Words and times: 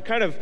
kind 0.00 0.22
of 0.22 0.36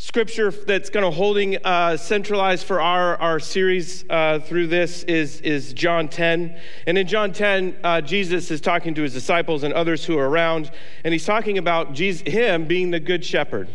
scripture 0.00 0.52
that's 0.52 0.90
kind 0.90 1.04
of 1.04 1.12
holding 1.12 1.56
uh, 1.64 1.96
centralized 1.96 2.64
for 2.64 2.80
our, 2.80 3.16
our 3.16 3.40
series 3.40 4.04
uh, 4.08 4.38
through 4.38 4.68
this 4.68 5.02
is, 5.02 5.40
is 5.40 5.72
John 5.72 6.08
10. 6.08 6.56
And 6.86 6.96
in 6.96 7.06
John 7.06 7.32
10, 7.32 7.76
uh, 7.82 8.00
Jesus 8.00 8.52
is 8.52 8.60
talking 8.60 8.94
to 8.94 9.02
his 9.02 9.12
disciples 9.12 9.64
and 9.64 9.74
others 9.74 10.04
who 10.04 10.16
are 10.16 10.28
around, 10.28 10.70
and 11.02 11.12
he's 11.12 11.26
talking 11.26 11.58
about 11.58 11.94
Jesus, 11.94 12.26
him 12.32 12.66
being 12.66 12.92
the 12.92 13.00
good 13.00 13.24
shepherd. 13.24 13.68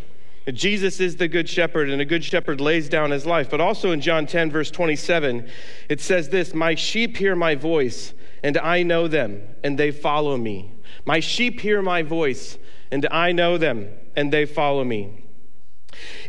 Jesus 0.51 0.99
is 1.01 1.17
the 1.17 1.27
good 1.27 1.47
shepherd, 1.47 1.89
and 1.89 2.01
a 2.01 2.05
good 2.05 2.23
shepherd 2.23 2.61
lays 2.61 2.87
down 2.87 3.11
his 3.11 3.25
life. 3.25 3.49
But 3.49 3.59
also 3.59 3.91
in 3.91 3.99
John 3.99 4.25
10, 4.25 4.49
verse 4.49 4.71
27, 4.71 5.49
it 5.89 5.99
says 5.99 6.29
this 6.29 6.53
My 6.53 6.75
sheep 6.75 7.17
hear 7.17 7.35
my 7.35 7.55
voice, 7.55 8.13
and 8.43 8.57
I 8.57 8.83
know 8.83 9.07
them, 9.07 9.41
and 9.63 9.77
they 9.77 9.91
follow 9.91 10.37
me. 10.37 10.71
My 11.05 11.19
sheep 11.19 11.59
hear 11.59 11.81
my 11.81 12.01
voice, 12.01 12.57
and 12.91 13.07
I 13.11 13.33
know 13.33 13.57
them, 13.57 13.89
and 14.15 14.31
they 14.31 14.45
follow 14.45 14.83
me. 14.83 15.22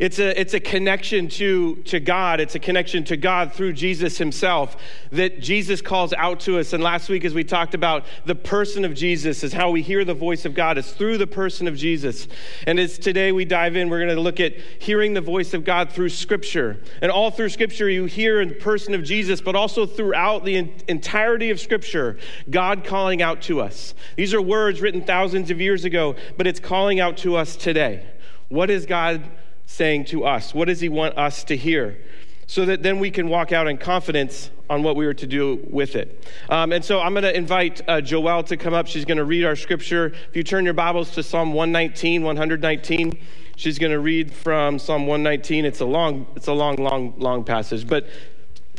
It's 0.01 0.19
a, 0.19 0.39
it's 0.39 0.55
a 0.55 0.61
connection 0.61 1.29
to, 1.29 1.77
to 1.77 2.01
God. 2.01 2.41
It's 2.41 2.55
a 2.55 2.59
connection 2.59 3.05
to 3.05 3.17
God 3.17 3.53
through 3.53 3.73
Jesus 3.75 4.19
himself 4.19 4.77
that 5.13 5.41
Jesus 5.41 5.81
calls 5.81 6.13
out 6.13 6.41
to 6.41 6.59
us. 6.59 6.73
And 6.73 6.83
last 6.83 7.09
week, 7.09 7.25
as 7.25 7.35
we 7.35 7.45
talked 7.45 7.75
about 7.75 8.05
the 8.25 8.35
person 8.35 8.85
of 8.85 8.95
Jesus, 8.95 9.45
is 9.45 9.53
how 9.53 9.71
we 9.71 9.83
hear 9.83 10.05
the 10.05 10.15
voice 10.15 10.45
of 10.45 10.55
God. 10.55 10.79
It's 10.79 10.93
through 10.93 11.19
the 11.19 11.27
person 11.27 11.69
of 11.69 11.77
Jesus. 11.77 12.29
And 12.67 12.79
as 12.79 12.99
today 12.99 13.33
we 13.33 13.45
dive 13.45 13.77
in, 13.77 13.89
we're 13.89 14.01
going 14.05 14.15
to 14.15 14.21
look 14.21 14.41
at 14.41 14.55
hearing 14.79 15.15
the 15.15 15.21
voice 15.21 15.55
of 15.55 15.65
God 15.65 15.91
through 15.93 16.09
Scripture. 16.09 16.83
And 17.01 17.11
all 17.11 17.31
through 17.31 17.51
Scripture, 17.51 17.89
you 17.89 18.07
hear 18.07 18.41
in 18.41 18.49
the 18.49 18.55
person 18.55 18.95
of 18.95 19.05
Jesus, 19.05 19.41
but 19.41 19.55
also 19.55 19.87
throughout 19.87 20.45
the 20.45 20.73
entirety 20.89 21.51
of 21.51 21.61
Scripture, 21.61 22.19
God 22.51 22.85
calling 22.85 23.23
out 23.23 23.43
to 23.43 23.61
us. 23.61 23.95
These 24.17 24.35
are 24.35 24.43
words 24.43 24.81
written 24.81 25.03
thousands 25.03 25.51
of 25.51 25.61
years 25.61 25.85
ago, 25.85 26.17
but 26.37 26.47
it's 26.47 26.61
calling 26.61 27.01
out 27.01 27.17
to 27.19 27.37
us 27.37 27.57
today. 27.57 28.07
What 28.49 28.71
is 28.71 28.87
God? 28.87 29.23
Saying 29.67 30.07
to 30.07 30.25
us? 30.25 30.55
What 30.55 30.69
does 30.69 30.81
he 30.81 30.89
want 30.89 31.17
us 31.17 31.45
to 31.45 31.57
hear? 31.57 31.99
So 32.47 32.67
that 32.67 32.83
then 32.83 32.99
we 32.99 33.11
can 33.11 33.29
walk 33.29 33.53
out 33.53 33.67
in 33.67 33.79
confidence 33.79 34.51
on 34.69 34.83
what 34.83 34.97
we 34.97 35.07
were 35.07 35.15
to 35.15 35.27
do 35.27 35.67
with 35.71 35.97
it. 35.97 36.25
Um, 36.49 36.73
and 36.73 36.85
so 36.85 37.01
I'm 37.01 37.13
going 37.13 37.25
to 37.25 37.37
invite 37.37 37.81
uh, 37.89 38.01
Joelle 38.01 38.47
to 38.47 38.57
come 38.57 38.75
up. 38.75 38.87
She's 38.87 39.05
going 39.05 39.19
to 39.19 39.25
read 39.25 39.45
our 39.45 39.57
scripture. 39.57 40.07
If 40.29 40.37
you 40.37 40.43
turn 40.43 40.65
your 40.65 40.75
Bibles 40.75 41.11
to 41.13 41.23
Psalm 41.23 41.53
119, 41.53 42.23
119, 42.23 43.19
she's 43.57 43.79
going 43.79 43.93
to 43.93 44.01
read 44.01 44.33
from 44.33 44.79
Psalm 44.79 45.07
119. 45.07 45.65
It's 45.65 45.81
a 45.81 45.85
long, 45.85 46.27
it's 46.37 46.49
a 46.49 46.53
long, 46.53 46.77
long, 46.77 47.15
long 47.19 47.45
passage. 47.45 47.87
But 47.87 48.09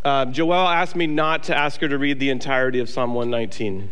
uh, 0.04 0.28
Joelle 0.28 0.74
asked 0.74 0.96
me 0.96 1.08
not 1.08 1.44
to 1.44 1.58
ask 1.58 1.82
her 1.82 1.88
to 1.88 1.98
read 1.98 2.20
the 2.20 2.30
entirety 2.30 2.80
of 2.80 2.90
Psalm 2.90 3.16
119, 3.16 3.90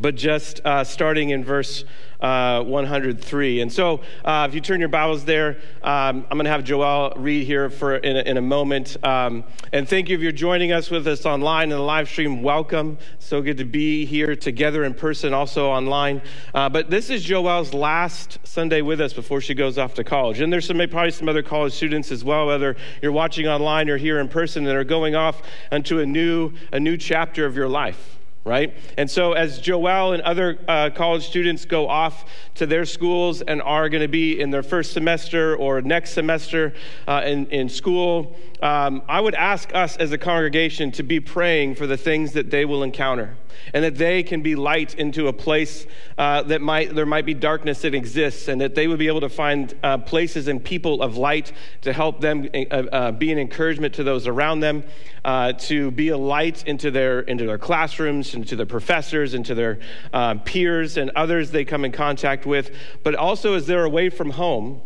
but 0.00 0.16
just 0.16 0.60
uh, 0.64 0.82
starting 0.82 1.30
in 1.30 1.44
verse 1.44 1.84
uh, 2.20 2.62
103. 2.64 3.60
And 3.60 3.72
so, 3.72 4.00
uh, 4.24 4.46
if 4.48 4.54
you 4.54 4.60
turn 4.60 4.80
your 4.80 4.88
Bibles 4.88 5.24
there, 5.24 5.58
um, 5.82 6.26
I'm 6.30 6.38
going 6.38 6.44
to 6.44 6.50
have 6.50 6.64
Joelle 6.64 7.12
read 7.16 7.46
here 7.46 7.70
for 7.70 7.96
in 7.96 8.16
a, 8.16 8.20
in 8.20 8.36
a 8.36 8.42
moment. 8.42 8.96
Um, 9.04 9.44
and 9.72 9.88
thank 9.88 10.08
you 10.08 10.16
if 10.16 10.20
you're 10.20 10.32
joining 10.32 10.72
us 10.72 10.90
with 10.90 11.06
us 11.06 11.26
online 11.26 11.64
in 11.64 11.78
the 11.78 11.82
live 11.82 12.08
stream. 12.08 12.42
Welcome. 12.42 12.98
So 13.18 13.40
good 13.40 13.58
to 13.58 13.64
be 13.64 14.04
here 14.04 14.34
together 14.34 14.84
in 14.84 14.94
person, 14.94 15.32
also 15.32 15.68
online. 15.68 16.22
Uh, 16.54 16.68
but 16.68 16.90
this 16.90 17.10
is 17.10 17.24
Joelle's 17.24 17.72
last 17.72 18.38
Sunday 18.44 18.82
with 18.82 19.00
us 19.00 19.12
before 19.12 19.40
she 19.40 19.54
goes 19.54 19.78
off 19.78 19.94
to 19.94 20.04
college. 20.04 20.40
And 20.40 20.52
there's 20.52 20.66
some 20.66 20.78
probably 20.78 21.10
some 21.10 21.28
other 21.28 21.42
college 21.42 21.72
students 21.72 22.10
as 22.10 22.24
well, 22.24 22.46
whether 22.46 22.76
you're 23.02 23.12
watching 23.12 23.46
online 23.46 23.88
or 23.88 23.96
here 23.96 24.18
in 24.18 24.28
person, 24.28 24.64
that 24.64 24.74
are 24.74 24.84
going 24.84 25.14
off 25.14 25.42
into 25.70 26.00
a 26.00 26.06
new 26.06 26.52
a 26.72 26.80
new 26.80 26.96
chapter 26.96 27.46
of 27.46 27.56
your 27.56 27.68
life 27.68 28.17
right? 28.48 28.74
And 28.96 29.08
so, 29.10 29.34
as 29.34 29.60
Joelle 29.60 30.14
and 30.14 30.22
other 30.22 30.58
uh, 30.66 30.90
college 30.90 31.26
students 31.26 31.64
go 31.64 31.86
off 31.88 32.24
to 32.54 32.66
their 32.66 32.84
schools 32.84 33.42
and 33.42 33.62
are 33.62 33.88
going 33.88 34.02
to 34.02 34.08
be 34.08 34.40
in 34.40 34.50
their 34.50 34.62
first 34.62 34.92
semester 34.92 35.54
or 35.56 35.82
next 35.82 36.12
semester 36.12 36.72
uh, 37.06 37.22
in, 37.24 37.46
in 37.46 37.68
school, 37.68 38.36
um, 38.62 39.02
I 39.08 39.20
would 39.20 39.34
ask 39.34 39.72
us 39.74 39.96
as 39.98 40.10
a 40.12 40.18
congregation 40.18 40.90
to 40.92 41.02
be 41.02 41.20
praying 41.20 41.76
for 41.76 41.86
the 41.86 41.96
things 41.96 42.32
that 42.32 42.50
they 42.50 42.64
will 42.64 42.82
encounter 42.82 43.36
and 43.72 43.84
that 43.84 43.96
they 43.96 44.22
can 44.22 44.42
be 44.42 44.54
light 44.54 44.94
into 44.94 45.28
a 45.28 45.32
place 45.32 45.86
uh, 46.16 46.42
that 46.42 46.60
might 46.60 46.94
there 46.94 47.06
might 47.06 47.26
be 47.26 47.34
darkness 47.34 47.82
that 47.82 47.94
exists 47.94 48.48
and 48.48 48.60
that 48.60 48.74
they 48.74 48.86
would 48.86 48.98
be 48.98 49.08
able 49.08 49.20
to 49.20 49.28
find 49.28 49.74
uh, 49.82 49.98
places 49.98 50.48
and 50.48 50.62
people 50.62 51.02
of 51.02 51.16
light 51.16 51.52
to 51.82 51.92
help 51.92 52.20
them 52.20 52.48
uh, 52.54 52.74
uh 52.74 53.12
be 53.12 53.32
an 53.32 53.38
encouragement 53.38 53.94
to 53.94 54.02
those 54.02 54.26
around 54.26 54.60
them 54.60 54.82
uh, 55.24 55.52
to 55.52 55.90
be 55.92 56.08
a 56.08 56.18
light 56.18 56.64
into 56.66 56.90
their 56.90 57.20
into 57.20 57.46
their 57.46 57.58
classrooms 57.58 58.34
into 58.38 58.56
their 58.56 58.66
professors 58.66 59.34
and 59.34 59.44
to 59.46 59.54
their 59.54 59.78
uh, 60.12 60.34
peers 60.36 60.96
and 60.96 61.10
others 61.14 61.50
they 61.50 61.64
come 61.64 61.84
in 61.84 61.92
contact 61.92 62.46
with 62.46 62.74
but 63.02 63.14
also 63.14 63.54
as 63.54 63.66
they're 63.66 63.84
away 63.84 64.08
from 64.08 64.30
home. 64.30 64.80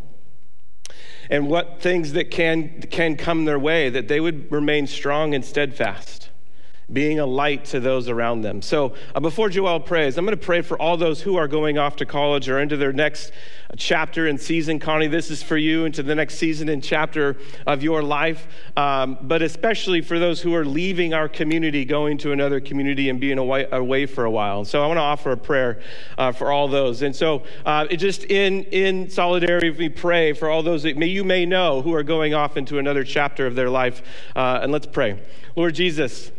And 1.31 1.49
what 1.49 1.81
things 1.81 2.13
that 2.13 2.31
can 2.31 2.83
can 2.83 3.17
come 3.17 3.45
their 3.45 3.59
way 3.59 3.89
that 3.91 4.09
they 4.09 4.21
would 4.21 4.51
remain 4.51 4.87
strong 4.87 5.35
and 5.35 5.45
steadfast 5.45 6.23
being 6.93 7.19
a 7.19 7.27
light 7.27 7.65
to 7.67 7.81
those 7.81 8.09
around 8.09 8.43
them. 8.43 8.63
So 8.63 8.95
uh, 9.15 9.21
before 9.21 9.49
Joelle 9.49 9.85
prays, 9.85 10.19
I'm 10.19 10.25
going 10.25 10.37
to 10.37 10.45
pray 10.45 10.61
for 10.63 10.81
all 10.81 10.97
those 10.97 11.23
who 11.23 11.37
are 11.37 11.49
going 11.49 11.79
off 11.79 11.97
to 11.97 12.07
college 12.07 12.49
or 12.49 12.61
into 12.61 12.77
their 12.77 12.93
next 12.93 13.33
chapter 13.77 14.27
and 14.27 14.39
season. 14.41 14.79
Connie, 14.79 15.07
this 15.07 15.31
is 15.31 15.43
for 15.43 15.57
you 15.57 15.85
into 15.85 16.03
the 16.03 16.15
next 16.15 16.35
season 16.35 16.69
and 16.69 16.83
chapter 16.83 17.37
of 17.67 17.83
your 17.83 18.03
life, 18.03 18.47
um, 18.77 19.17
but 19.23 19.41
especially 19.41 20.03
for 20.03 20.19
those 20.19 20.43
who 20.43 20.55
are 20.55 20.65
leaving 20.65 21.15
our 21.15 21.29
community, 21.29 21.85
going 21.85 22.19
to 22.19 22.33
another 22.33 22.61
community 22.61 23.09
and 23.09 23.21
being 23.21 23.39
away, 23.39 23.67
away 23.73 24.07
for 24.07 24.25
a 24.25 24.31
while. 24.31 24.65
So 24.65 24.83
I 24.83 24.87
want 24.87 24.99
to 24.99 25.03
offer 25.03 25.33
a 25.33 25.37
prayer 25.37 25.81
uh, 26.19 26.33
for 26.33 26.53
all 26.53 26.69
those. 26.69 27.03
And 27.03 27.17
so 27.17 27.45
uh, 27.65 27.87
just 27.87 28.25
in, 28.25 28.65
in 28.65 29.09
solidarity, 29.09 29.71
we 29.71 29.89
pray 29.89 30.33
for 30.35 30.51
all 30.51 30.63
those 30.63 30.83
that 30.83 30.97
may, 30.97 31.07
you 31.07 31.25
may 31.25 31.47
know 31.47 31.81
who 31.81 31.95
are 31.95 32.03
going 32.03 32.35
off 32.35 32.57
into 32.57 32.79
another 32.79 33.05
chapter 33.05 33.47
of 33.47 33.55
their 33.55 33.71
life. 33.71 34.03
Uh, 34.37 34.61
and 34.63 34.71
let's 34.71 34.87
pray. 34.87 35.19
Lord 35.57 35.75
Jesus, 35.75 36.31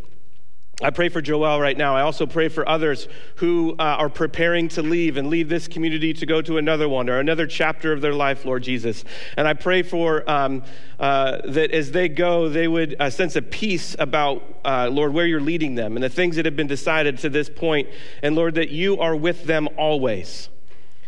I 0.81 0.89
pray 0.89 1.09
for 1.09 1.21
Joelle 1.21 1.61
right 1.61 1.77
now. 1.77 1.95
I 1.95 2.01
also 2.01 2.25
pray 2.25 2.49
for 2.49 2.67
others 2.67 3.07
who 3.35 3.73
uh, 3.77 3.83
are 3.83 4.09
preparing 4.09 4.69
to 4.69 4.81
leave 4.81 5.17
and 5.17 5.29
leave 5.29 5.47
this 5.47 5.67
community 5.67 6.13
to 6.13 6.25
go 6.25 6.41
to 6.41 6.57
another 6.57 6.89
one 6.89 7.09
or 7.11 7.19
another 7.19 7.45
chapter 7.45 7.93
of 7.93 8.01
their 8.01 8.13
life, 8.13 8.43
Lord 8.43 8.63
Jesus. 8.63 9.03
And 9.37 9.47
I 9.47 9.53
pray 9.53 9.83
for 9.83 10.27
um, 10.29 10.63
uh, 10.99 11.41
that 11.45 11.69
as 11.71 11.91
they 11.91 12.09
go, 12.09 12.49
they 12.49 12.67
would 12.67 12.95
uh, 12.99 13.11
sense 13.11 13.35
a 13.35 13.41
peace 13.43 13.95
about, 13.99 14.41
uh, 14.65 14.89
Lord, 14.91 15.13
where 15.13 15.27
you're 15.27 15.39
leading 15.39 15.75
them 15.75 15.95
and 15.95 16.03
the 16.03 16.09
things 16.09 16.37
that 16.37 16.45
have 16.45 16.55
been 16.55 16.67
decided 16.67 17.19
to 17.19 17.29
this 17.29 17.49
point. 17.49 17.87
And 18.23 18.35
Lord, 18.35 18.55
that 18.55 18.69
you 18.69 18.99
are 18.99 19.15
with 19.15 19.43
them 19.43 19.69
always. 19.77 20.49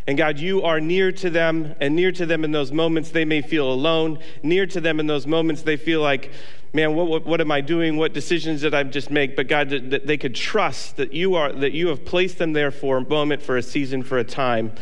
And 0.08 0.18
God, 0.18 0.38
you 0.38 0.62
are 0.62 0.80
near 0.80 1.12
to 1.14 1.30
them, 1.32 1.76
and 1.80 1.96
near 1.96 2.12
to 2.12 2.26
them 2.26 2.44
in 2.44 2.52
those 2.52 2.72
moments 2.72 3.10
they 3.10 3.26
may 3.26 3.42
feel 3.42 3.72
alone. 3.72 4.20
Near 4.44 4.68
to 4.68 4.80
them 4.80 5.00
in 5.00 5.08
those 5.08 5.26
moments 5.26 5.64
they 5.64 5.78
feel 5.78 6.02
like, 6.02 6.32
man, 6.74 6.94
what, 6.94 7.08
what, 7.08 7.26
what, 7.26 7.42
am 7.42 7.52
I 7.52 7.62
doing? 7.62 7.98
What 7.98 8.14
decisions 8.14 8.62
did 8.62 8.76
I 8.76 8.84
just 8.84 9.10
make? 9.10 9.36
But 9.36 9.48
God, 9.48 9.70
that 9.70 10.06
they 10.06 10.18
could 10.18 10.36
trust 10.36 10.98
that 10.98 11.14
you 11.14 11.34
are 11.36 11.52
that 11.52 11.72
you 11.72 11.88
have 11.88 12.06
placed 12.06 12.38
them 12.38 12.54
there 12.54 12.70
for 12.70 12.98
a 12.98 13.10
moment, 13.10 13.42
for 13.42 13.58
a 13.58 13.64
season, 13.64 14.04
for 14.04 14.20
a 14.20 14.24
time, 14.24 14.74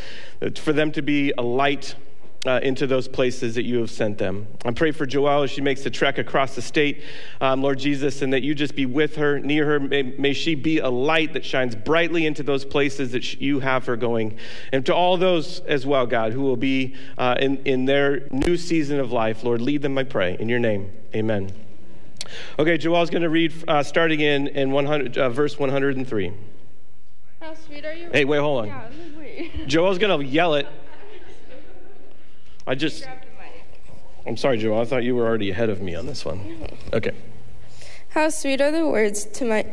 for 0.56 0.74
them 0.74 0.92
to 0.92 1.02
be 1.02 1.32
a 1.38 1.42
light 1.42 1.96
uh, 2.46 2.60
into 2.62 2.86
those 2.86 3.08
places 3.08 3.56
that 3.56 3.64
you 3.64 3.78
have 3.80 3.90
sent 3.90 4.18
them. 4.18 4.48
I 4.66 4.72
pray 4.72 4.92
for 4.92 5.06
Joelle 5.06 5.46
as 5.46 5.52
she 5.52 5.62
makes 5.62 5.84
the 5.84 5.90
trek 5.90 6.18
across 6.18 6.56
the 6.56 6.62
state, 6.62 7.04
um, 7.40 7.62
Lord 7.62 7.80
Jesus, 7.80 8.22
and 8.22 8.34
that 8.34 8.44
you 8.44 8.54
just 8.54 8.76
be 8.76 8.86
with 8.86 9.16
her, 9.16 9.40
near 9.40 9.66
her. 9.66 9.80
May, 9.80 10.04
may 10.04 10.34
she 10.34 10.56
be 10.56 10.80
a 10.80 10.90
light 10.90 11.34
that 11.34 11.46
shines 11.46 11.76
brightly 11.76 12.26
into 12.26 12.44
those 12.44 12.66
places 12.66 13.14
that 13.14 13.40
you 13.40 13.62
have 13.62 13.86
her 13.86 13.96
going. 13.96 14.38
And 14.72 14.86
to 14.86 14.94
all 14.94 15.16
those 15.16 15.62
as 15.62 15.86
well, 15.86 16.06
God, 16.06 16.34
who 16.34 16.42
will 16.42 16.58
be 16.58 16.96
uh, 17.18 17.36
in, 17.40 17.58
in 17.64 17.86
their 17.86 18.28
new 18.30 18.58
season 18.58 19.00
of 19.00 19.12
life, 19.12 19.44
Lord, 19.44 19.62
lead 19.62 19.82
them, 19.82 19.98
I 19.98 20.04
pray. 20.04 20.36
In 20.38 20.50
your 20.50 20.60
name, 20.60 20.92
amen. 21.16 21.52
Okay, 22.60 22.78
Joelle's 22.78 23.10
going 23.10 23.22
to 23.22 23.30
read 23.30 23.54
uh, 23.68 23.84
starting 23.84 24.20
in, 24.20 24.48
in 24.48 24.72
100, 24.72 25.18
uh, 25.18 25.30
verse 25.30 25.58
103. 25.58 26.34
How 27.40 27.54
sweet 27.54 27.86
are 27.86 27.94
you? 27.94 28.10
Hey, 28.12 28.26
wait, 28.26 28.40
hold 28.40 28.62
on. 28.62 28.68
Yeah, 28.68 28.90
wait. 29.18 29.54
Joelle's 29.68 29.98
going 29.98 30.20
to 30.20 30.26
yell 30.26 30.56
it. 30.56 30.68
I 32.66 32.76
just. 32.76 33.08
I'm 34.26 34.38
sorry, 34.38 34.58
Joelle. 34.58 34.82
I 34.82 34.86
thought 34.86 35.04
you 35.04 35.16
were 35.16 35.26
already 35.26 35.52
ahead 35.52 35.70
of 35.70 35.82
me 35.82 35.96
on 35.96 36.06
this 36.06 36.24
one. 36.24 36.68
Okay. 36.94 37.12
How 38.10 38.30
sweet 38.30 38.62
are 38.62 38.72
the 38.72 38.88
words 38.88 39.26
to 39.26 39.46
my. 39.46 39.66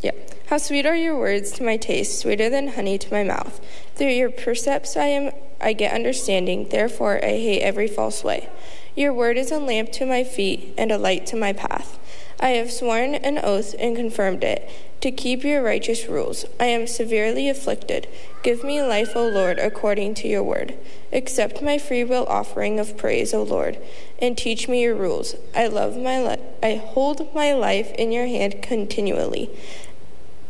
Yeah. 0.00 0.12
How 0.46 0.58
sweet 0.58 0.86
are 0.86 0.96
your 0.96 1.18
words 1.18 1.50
to 1.52 1.62
my 1.62 1.76
taste, 1.76 2.18
sweeter 2.18 2.48
than 2.48 2.68
honey 2.68 2.98
to 2.98 3.12
my 3.12 3.24
mouth. 3.24 3.60
Through 3.94 4.10
your 4.10 4.30
precepts 4.30 4.96
I 4.96 5.06
am 5.06 5.32
I 5.60 5.72
get 5.72 5.92
understanding, 5.92 6.68
therefore 6.70 7.24
I 7.24 7.30
hate 7.30 7.62
every 7.62 7.86
false 7.86 8.24
way. 8.24 8.48
Your 8.96 9.12
word 9.12 9.36
is 9.36 9.50
a 9.50 9.58
lamp 9.58 9.92
to 9.92 10.06
my 10.06 10.24
feet 10.24 10.74
and 10.78 10.90
a 10.90 10.98
light 10.98 11.26
to 11.26 11.36
my 11.36 11.52
path. 11.52 11.98
I 12.40 12.50
have 12.50 12.72
sworn 12.72 13.14
an 13.14 13.38
oath 13.38 13.74
and 13.78 13.94
confirmed 13.94 14.42
it 14.42 14.68
to 15.02 15.10
keep 15.10 15.44
your 15.44 15.62
righteous 15.62 16.08
rules. 16.08 16.46
I 16.58 16.66
am 16.66 16.86
severely 16.86 17.48
afflicted. 17.48 18.08
Give 18.42 18.64
me 18.64 18.82
life, 18.82 19.14
O 19.14 19.26
Lord, 19.26 19.58
according 19.58 20.14
to 20.14 20.28
your 20.28 20.42
word. 20.42 20.74
Accept 21.12 21.62
my 21.62 21.76
freewill 21.76 22.26
offering 22.28 22.80
of 22.80 22.96
praise, 22.96 23.34
O 23.34 23.42
Lord, 23.42 23.78
and 24.18 24.36
teach 24.36 24.68
me 24.68 24.82
your 24.82 24.94
rules. 24.94 25.36
I 25.54 25.66
love 25.66 25.96
my 25.96 26.22
li- 26.22 26.42
I 26.62 26.76
hold 26.76 27.34
my 27.34 27.52
life 27.52 27.92
in 27.92 28.10
your 28.10 28.26
hand 28.26 28.62
continually, 28.62 29.50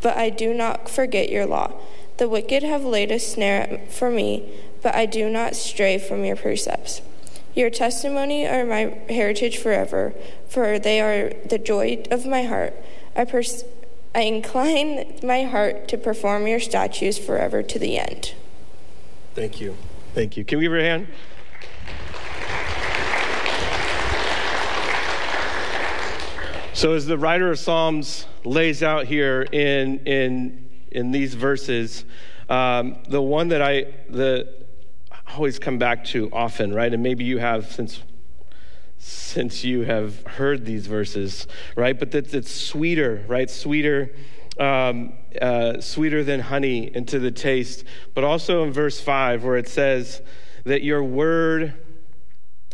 but 0.01 0.15
I 0.15 0.29
do 0.29 0.53
not 0.53 0.89
forget 0.89 1.29
your 1.29 1.45
law. 1.45 1.73
The 2.17 2.29
wicked 2.29 2.63
have 2.63 2.85
laid 2.85 3.11
a 3.11 3.19
snare 3.19 3.81
for 3.89 4.09
me, 4.09 4.49
but 4.81 4.95
I 4.95 5.05
do 5.05 5.29
not 5.29 5.55
stray 5.55 5.97
from 5.97 6.23
your 6.23 6.35
precepts. 6.35 7.01
Your 7.53 7.69
testimony 7.69 8.47
are 8.47 8.65
my 8.65 8.97
heritage 9.09 9.57
forever, 9.57 10.13
for 10.47 10.79
they 10.79 11.01
are 11.01 11.33
the 11.47 11.57
joy 11.57 12.03
of 12.09 12.25
my 12.25 12.43
heart. 12.43 12.73
I, 13.15 13.25
pers- 13.25 13.65
I 14.15 14.21
incline 14.21 15.19
my 15.21 15.43
heart 15.43 15.87
to 15.89 15.97
perform 15.97 16.47
your 16.47 16.59
statutes 16.59 17.17
forever 17.17 17.61
to 17.61 17.79
the 17.79 17.97
end. 17.97 18.33
Thank 19.35 19.59
you. 19.59 19.75
Thank 20.13 20.37
you. 20.37 20.45
Can 20.45 20.59
we 20.59 20.65
give 20.65 20.71
her 20.71 20.79
a 20.79 20.83
hand? 20.83 21.07
So, 26.73 26.93
as 26.93 27.05
the 27.05 27.17
writer 27.17 27.51
of 27.51 27.59
Psalms 27.59 28.25
lays 28.43 28.81
out 28.81 29.05
here 29.05 29.43
in, 29.51 29.99
in, 29.99 30.69
in 30.89 31.11
these 31.11 31.33
verses, 31.33 32.05
um, 32.49 32.97
the 33.07 33.21
one 33.21 33.49
that 33.49 33.61
I 33.61 33.85
the, 34.09 34.60
always 35.35 35.59
come 35.59 35.77
back 35.77 36.05
to 36.05 36.29
often, 36.31 36.73
right? 36.73 36.93
And 36.93 37.01
maybe 37.03 37.23
you 37.23 37.39
have 37.39 37.71
since 37.71 38.03
since 39.03 39.63
you 39.63 39.81
have 39.81 40.23
heard 40.27 40.63
these 40.65 40.85
verses, 40.85 41.47
right? 41.75 41.97
But 41.97 42.11
that 42.11 42.33
it's 42.33 42.51
sweeter, 42.51 43.25
right? 43.27 43.49
Sweeter, 43.49 44.11
um, 44.59 45.13
uh, 45.41 45.81
sweeter 45.81 46.23
than 46.23 46.39
honey 46.39 46.95
into 46.95 47.17
the 47.17 47.31
taste. 47.31 47.83
But 48.13 48.23
also 48.23 48.63
in 48.63 48.71
verse 48.71 49.01
five, 49.01 49.43
where 49.43 49.57
it 49.57 49.67
says 49.67 50.21
that 50.65 50.83
your 50.83 51.03
word 51.03 51.73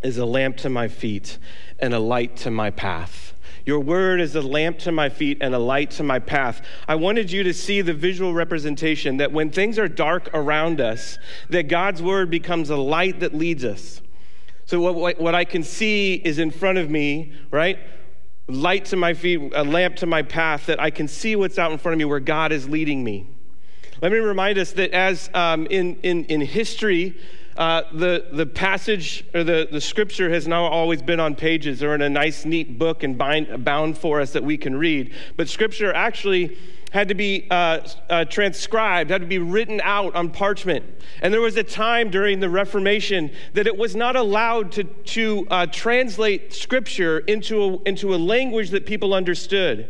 is 0.03 0.17
a 0.17 0.25
lamp 0.25 0.57
to 0.57 0.69
my 0.69 0.89
feet 0.89 1.37
and 1.79 1.93
a 1.93 1.99
light 1.99 2.35
to 2.37 2.51
my 2.51 2.71
path. 2.71 3.33
Your 3.67 3.81
word 3.81 4.21
is 4.21 4.33
a 4.33 4.41
lamp 4.41 4.79
to 4.79 4.93
my 4.93 5.09
feet 5.09 5.39
and 5.41 5.53
a 5.53 5.59
light 5.59 5.91
to 5.91 6.03
my 6.03 6.19
path. 6.19 6.61
I 6.87 6.95
wanted 6.95 7.29
you 7.29 7.43
to 7.43 7.53
see 7.53 7.81
the 7.81 7.93
visual 7.93 8.33
representation 8.33 9.17
that 9.17 9.33
when 9.33 9.49
things 9.49 9.77
are 9.77 9.89
dark 9.89 10.29
around 10.33 10.79
us, 10.79 11.19
that 11.49 11.63
God's 11.63 12.01
word 12.01 12.29
becomes 12.29 12.69
a 12.69 12.77
light 12.77 13.19
that 13.19 13.33
leads 13.33 13.65
us. 13.65 14.01
So 14.67 14.79
what, 14.79 15.19
what 15.19 15.35
I 15.35 15.43
can 15.43 15.63
see 15.63 16.13
is 16.13 16.39
in 16.39 16.49
front 16.49 16.77
of 16.77 16.89
me, 16.89 17.33
right? 17.51 17.77
Light 18.47 18.85
to 18.85 18.95
my 18.95 19.13
feet, 19.13 19.51
a 19.53 19.65
lamp 19.65 19.97
to 19.97 20.05
my 20.05 20.21
path, 20.21 20.67
that 20.67 20.79
I 20.79 20.89
can 20.89 21.09
see 21.09 21.35
what's 21.35 21.59
out 21.59 21.73
in 21.73 21.77
front 21.77 21.91
of 21.91 21.97
me 21.97 22.05
where 22.05 22.21
God 22.21 22.53
is 22.53 22.69
leading 22.69 23.03
me. 23.03 23.27
Let 23.99 24.11
me 24.11 24.19
remind 24.19 24.59
us 24.59 24.73
that 24.73 24.91
as 24.91 25.27
um, 25.33 25.65
in, 25.71 25.95
in, 26.03 26.25
in 26.25 26.41
history, 26.41 27.17
uh, 27.57 27.81
the, 27.91 28.27
the 28.31 28.45
passage 28.45 29.25
or 29.33 29.43
the, 29.43 29.67
the 29.71 29.81
scripture 29.81 30.29
has 30.29 30.47
now 30.47 30.65
always 30.65 31.01
been 31.01 31.19
on 31.19 31.33
pages 31.33 31.81
or 31.81 31.95
in 31.95 32.03
a 32.03 32.09
nice, 32.09 32.45
neat 32.45 32.77
book 32.77 33.01
and 33.01 33.17
bind, 33.17 33.65
bound 33.65 33.97
for 33.97 34.21
us 34.21 34.33
that 34.33 34.43
we 34.43 34.55
can 34.55 34.75
read. 34.75 35.15
But 35.35 35.49
scripture 35.49 35.91
actually 35.91 36.55
had 36.91 37.07
to 37.07 37.15
be 37.15 37.47
uh, 37.49 37.79
uh, 38.07 38.25
transcribed, 38.25 39.09
had 39.09 39.21
to 39.21 39.27
be 39.27 39.39
written 39.39 39.81
out 39.83 40.13
on 40.15 40.29
parchment. 40.29 40.85
And 41.23 41.33
there 41.33 41.41
was 41.41 41.57
a 41.57 41.63
time 41.63 42.11
during 42.11 42.39
the 42.39 42.49
Reformation 42.49 43.31
that 43.53 43.65
it 43.65 43.75
was 43.75 43.95
not 43.95 44.15
allowed 44.15 44.71
to, 44.73 44.83
to 44.83 45.47
uh, 45.49 45.65
translate 45.65 46.53
scripture 46.53 47.19
into 47.19 47.63
a, 47.63 47.81
into 47.89 48.13
a 48.13 48.17
language 48.17 48.69
that 48.69 48.85
people 48.85 49.15
understood. 49.15 49.89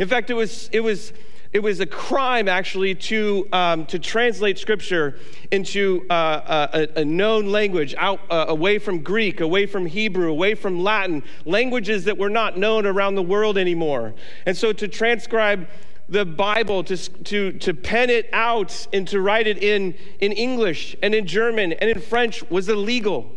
In 0.00 0.08
fact, 0.08 0.28
it 0.28 0.34
was, 0.34 0.68
it 0.72 0.80
was 0.80 1.12
it 1.54 1.62
was 1.62 1.78
a 1.78 1.86
crime 1.86 2.48
actually 2.48 2.96
to, 2.96 3.46
um, 3.52 3.86
to 3.86 3.96
translate 4.00 4.58
scripture 4.58 5.16
into 5.52 6.04
uh, 6.10 6.66
a, 6.72 7.00
a, 7.00 7.04
known 7.04 7.46
language 7.46 7.94
out 7.96 8.20
uh, 8.28 8.46
away 8.48 8.80
from 8.80 8.98
greek 9.04 9.40
away 9.40 9.64
from 9.64 9.86
hebrew 9.86 10.28
away 10.30 10.56
from 10.56 10.82
latin 10.82 11.22
languages 11.44 12.04
that 12.04 12.18
were 12.18 12.28
not 12.28 12.58
known 12.58 12.84
around 12.86 13.14
the 13.14 13.22
world 13.22 13.56
anymore. 13.56 14.14
And 14.46 14.56
so 14.56 14.72
to 14.72 14.88
transcribe 14.88 15.68
the 16.08 16.24
bible 16.24 16.82
to, 16.82 16.96
to, 16.96 17.52
to 17.52 17.72
pen 17.72 18.10
it 18.10 18.28
out 18.32 18.88
and 18.92 19.06
to 19.08 19.20
write 19.20 19.46
it 19.46 19.62
in, 19.62 19.94
in 20.20 20.32
english 20.32 20.96
and 21.02 21.14
in 21.14 21.24
german 21.24 21.72
and 21.72 21.88
in 21.88 22.00
french 22.00 22.42
was 22.50 22.68
illegal 22.68 23.30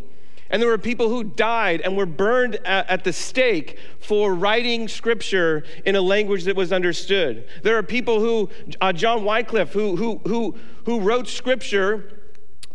and 0.49 0.61
there 0.61 0.69
were 0.69 0.77
people 0.77 1.09
who 1.09 1.23
died 1.23 1.81
and 1.81 1.97
were 1.97 2.05
burned 2.05 2.55
at, 2.65 3.03
the 3.03 3.13
stake 3.13 3.77
for 3.99 4.33
writing 4.33 4.87
scripture 4.87 5.63
in 5.85 5.95
a 5.95 6.01
language 6.01 6.45
that 6.45 6.55
was 6.55 6.73
understood. 6.73 7.47
There 7.63 7.77
are 7.77 7.83
people 7.83 8.19
who, 8.19 8.49
uh, 8.81 8.91
John 8.91 9.23
Wycliffe, 9.23 9.71
who, 9.71 9.95
who, 9.95 10.19
who, 10.25 10.55
who 10.85 10.99
wrote 10.99 11.27
scripture 11.27 12.21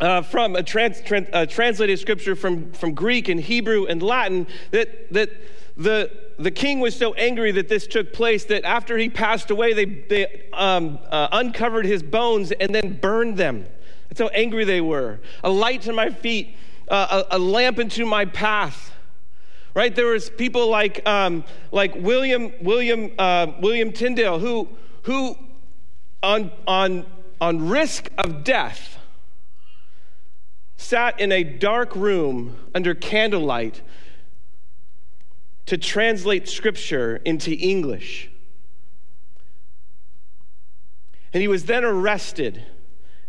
uh, 0.01 0.23
from 0.23 0.57
a 0.57 0.63
trans, 0.63 1.01
trans, 1.01 1.29
uh, 1.33 1.47
translated 1.47 1.99
scripture 1.99 2.35
from, 2.35 2.73
from 2.73 2.95
Greek 2.95 3.29
and 3.29 3.41
Hebrew 3.41 3.87
and 3.87 4.03
Latin, 4.03 4.47
that, 4.71 5.13
that 5.13 5.31
the, 5.77 6.11
the 6.39 6.51
king 6.51 6.81
was 6.81 6.95
so 6.97 7.15
angry 7.15 7.53
that 7.53 7.69
this 7.69 7.87
took 7.87 8.13
place 8.13 8.45
that 8.47 8.65
after 8.65 8.99
he 8.99 9.09
passed 9.09 9.51
away, 9.51 9.73
they, 9.73 9.85
they 9.85 10.49
um, 10.53 10.99
uh, 11.11 11.29
uncovered 11.33 11.87
his 11.87 12.03
bones 12.03 12.53
and 12.53 12.75
then 12.75 12.99
burned 13.01 13.37
them. 13.37 13.67
That's 14.09 14.21
how 14.21 14.29
angry 14.29 14.65
they 14.65 14.81
were. 14.81 15.21
A 15.43 15.51
light 15.51 15.83
to 15.83 15.93
my 15.93 16.11
feet 16.11 16.57
a, 16.97 17.27
a 17.33 17.39
lamp 17.39 17.79
into 17.79 18.07
my 18.07 18.25
path. 18.25 18.93
Right? 19.75 19.95
There 19.95 20.09
was 20.09 20.29
people 20.29 20.69
like 20.69 21.07
um, 21.09 21.45
like 21.71 21.95
william 21.95 22.53
william 22.61 23.13
uh, 23.19 23.47
william 23.61 23.93
tyndale 23.93 24.39
who 24.39 24.69
who 25.03 25.37
on 26.23 26.53
on 26.67 27.07
on 27.41 27.69
risk 27.69 28.11
of 28.19 28.45
death 28.45 28.99
sat 30.77 31.19
in 31.19 31.33
a 31.33 31.43
dark 31.43 31.97
room 31.97 32.57
under 32.75 32.95
candlelight 32.95 33.81
to 35.65 35.79
translate 35.79 36.49
scripture 36.49 37.17
into 37.25 37.53
english. 37.53 38.29
And 41.33 41.41
he 41.41 41.49
was 41.49 41.65
then 41.65 41.85
arrested 41.85 42.67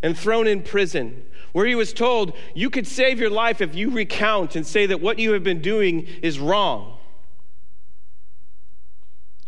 and 0.04 0.16
thrown 0.16 0.46
in 0.46 0.62
prison 0.62 1.24
where 1.52 1.64
he 1.64 1.74
was 1.74 1.94
told, 1.94 2.36
You 2.54 2.68
could 2.68 2.86
save 2.86 3.18
your 3.18 3.30
life 3.30 3.62
if 3.62 3.74
you 3.74 3.90
recount 3.90 4.54
and 4.54 4.66
say 4.66 4.84
that 4.84 5.00
what 5.00 5.18
you 5.18 5.32
have 5.32 5.42
been 5.42 5.62
doing 5.62 6.06
is 6.20 6.38
wrong. 6.38 6.98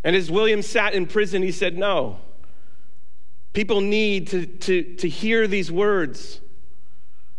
And 0.02 0.16
as 0.16 0.30
William 0.30 0.62
sat 0.62 0.94
in 0.94 1.06
prison, 1.06 1.42
he 1.42 1.52
said, 1.52 1.76
No. 1.76 2.20
People 3.52 3.82
need 3.82 4.28
to, 4.28 4.46
to, 4.46 4.94
to 4.94 5.08
hear 5.08 5.46
these 5.46 5.70
words. 5.70 6.40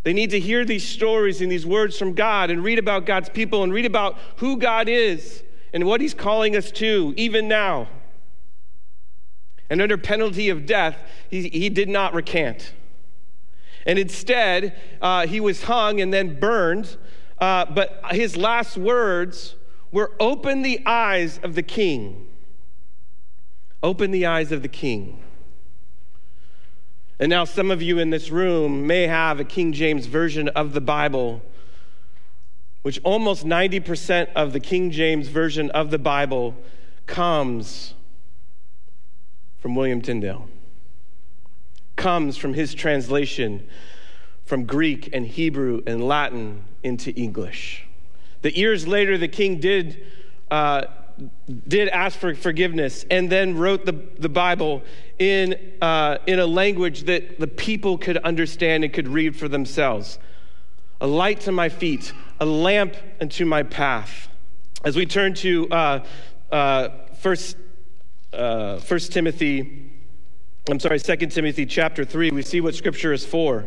They 0.03 0.13
need 0.13 0.29
to 0.29 0.39
hear 0.39 0.63
these 0.63 0.87
stories 0.87 1.41
and 1.41 1.51
these 1.51 1.65
words 1.65 1.97
from 1.97 2.13
God 2.13 2.51
and 2.51 2.63
read 2.63 2.77
about 2.77 3.07
God's 3.07 3.29
people 3.29 3.63
and 3.63 3.73
read 3.73 3.85
about 3.85 4.17
who 4.37 4.57
God 4.57 4.87
is 4.87 5.43
and 5.73 5.85
what 5.85 6.01
He's 6.01 6.13
calling 6.13 6.55
us 6.55 6.71
to, 6.73 7.15
even 7.17 7.47
now. 7.47 7.87
And 9.71 9.81
under 9.81 9.97
penalty 9.97 10.49
of 10.49 10.67
death, 10.67 10.97
he, 11.31 11.49
he 11.49 11.69
did 11.69 11.89
not 11.89 12.13
recant. 12.13 12.73
And 13.87 13.97
instead, 13.97 14.77
uh, 15.01 15.25
he 15.25 15.39
was 15.39 15.63
hung 15.63 16.01
and 16.01 16.13
then 16.13 16.39
burned. 16.39 16.97
Uh, 17.39 17.65
but 17.65 18.01
his 18.11 18.35
last 18.35 18.77
words 18.77 19.55
were 19.91 20.11
open 20.19 20.61
the 20.61 20.85
eyes 20.85 21.39
of 21.41 21.55
the 21.55 21.63
king. 21.63 22.27
Open 23.81 24.11
the 24.11 24.25
eyes 24.25 24.51
of 24.51 24.61
the 24.61 24.67
king. 24.67 25.23
And 27.19 27.29
now, 27.29 27.45
some 27.45 27.71
of 27.71 27.81
you 27.81 27.97
in 27.97 28.09
this 28.09 28.29
room 28.29 28.85
may 28.85 29.07
have 29.07 29.39
a 29.39 29.43
King 29.43 29.73
James 29.73 30.05
version 30.05 30.49
of 30.49 30.73
the 30.73 30.81
Bible, 30.81 31.41
which 32.83 32.99
almost 33.03 33.43
90% 33.43 34.33
of 34.35 34.53
the 34.53 34.59
King 34.59 34.91
James 34.91 35.27
version 35.27 35.71
of 35.71 35.89
the 35.89 35.97
Bible 35.97 36.55
comes 37.07 37.95
from 39.59 39.73
William 39.73 39.99
Tyndale 39.99 40.47
comes 41.97 42.37
from 42.37 42.53
his 42.53 42.73
translation 42.73 43.67
from 44.45 44.63
Greek 44.63 45.09
and 45.11 45.27
Hebrew 45.27 45.81
and 45.85 46.07
Latin 46.07 46.63
into 46.81 47.13
English. 47.15 47.85
The 48.43 48.55
years 48.55 48.87
later, 48.87 49.17
the 49.17 49.27
king 49.27 49.59
did, 49.59 50.05
uh, 50.49 50.85
did 51.67 51.89
ask 51.89 52.17
for 52.17 52.33
forgiveness 52.33 53.05
and 53.11 53.29
then 53.29 53.57
wrote 53.57 53.85
the, 53.85 53.99
the 54.19 54.29
Bible 54.29 54.83
in, 55.19 55.73
uh, 55.81 56.19
in 56.27 56.39
a 56.39 56.45
language 56.45 57.03
that 57.03 57.39
the 57.39 57.47
people 57.47 57.97
could 57.97 58.17
understand 58.19 58.85
and 58.85 58.93
could 58.93 59.09
read 59.09 59.35
for 59.35 59.49
themselves. 59.49 60.17
A 61.01 61.07
light 61.07 61.41
to 61.41 61.51
my 61.51 61.67
feet, 61.67 62.13
a 62.39 62.45
lamp 62.45 62.95
unto 63.19 63.45
my 63.45 63.63
path. 63.63 64.29
As 64.85 64.95
we 64.95 65.05
turn 65.05 65.33
to 65.35 65.69
uh, 65.69 66.05
uh, 66.51 66.89
first, 67.19 67.57
uh, 68.31 68.77
first 68.79 69.11
Timothy 69.11 69.86
I'm 70.69 70.81
sorry, 70.81 70.99
2 70.99 71.15
Timothy 71.27 71.65
chapter 71.65 72.03
3, 72.03 72.31
we 72.31 72.41
see 72.41 72.59
what 72.59 72.75
scripture 72.75 73.13
is 73.13 73.25
for. 73.25 73.65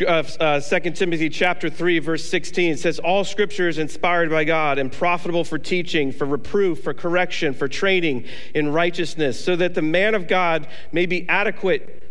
Uh, 0.00 0.24
uh, 0.40 0.60
2 0.60 0.90
Timothy 0.90 1.28
chapter 1.28 1.70
3, 1.70 2.00
verse 2.00 2.28
16 2.28 2.78
says, 2.78 2.98
All 2.98 3.22
scripture 3.22 3.68
is 3.68 3.78
inspired 3.78 4.28
by 4.28 4.42
God 4.42 4.78
and 4.78 4.90
profitable 4.90 5.44
for 5.44 5.56
teaching, 5.56 6.10
for 6.10 6.24
reproof, 6.24 6.82
for 6.82 6.92
correction, 6.94 7.54
for 7.54 7.68
training 7.68 8.24
in 8.56 8.72
righteousness, 8.72 9.42
so 9.42 9.54
that 9.54 9.74
the 9.74 9.82
man 9.82 10.16
of 10.16 10.26
God 10.26 10.66
may 10.90 11.06
be 11.06 11.28
adequate 11.28 12.02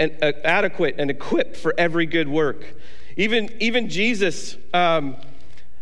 and, 0.00 0.12
uh, 0.22 0.32
adequate 0.42 0.96
and 0.98 1.08
equipped 1.08 1.56
for 1.56 1.72
every 1.78 2.06
good 2.06 2.28
work. 2.28 2.74
Even, 3.16 3.48
even 3.60 3.88
Jesus. 3.88 4.56
Um, 4.74 5.16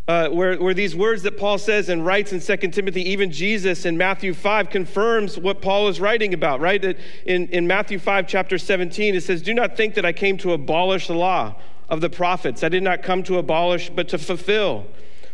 uh, 0.06 0.28
where, 0.28 0.56
where 0.56 0.75
these 0.75 0.94
words 0.94 1.23
that 1.23 1.38
Paul 1.38 1.56
says 1.56 1.88
and 1.88 2.04
writes 2.04 2.32
in 2.32 2.40
2 2.40 2.68
Timothy, 2.68 3.08
even 3.08 3.30
Jesus 3.30 3.87
in 3.87 3.96
Matthew 3.96 4.34
5 4.34 4.68
confirms 4.68 5.38
what 5.38 5.62
Paul 5.62 5.88
is 5.88 5.99
writing 5.99 6.34
about, 6.34 6.61
right? 6.61 6.84
In, 7.25 7.49
in 7.49 7.66
Matthew 7.66 7.99
5, 7.99 8.26
chapter 8.26 8.58
17, 8.58 9.14
it 9.14 9.23
says, 9.23 9.40
Do 9.40 9.54
not 9.54 9.76
think 9.76 9.94
that 9.94 10.04
I 10.04 10.12
came 10.12 10.37
to 10.38 10.52
abolish 10.52 11.06
the 11.06 11.14
law 11.14 11.54
of 11.88 12.02
the 12.02 12.11
prophets. 12.11 12.62
I 12.62 12.68
did 12.68 12.82
not 12.82 13.02
come 13.02 13.23
to 13.25 13.38
abolish, 13.38 13.88
but 13.88 14.08
to 14.08 14.18
fulfill. 14.18 14.87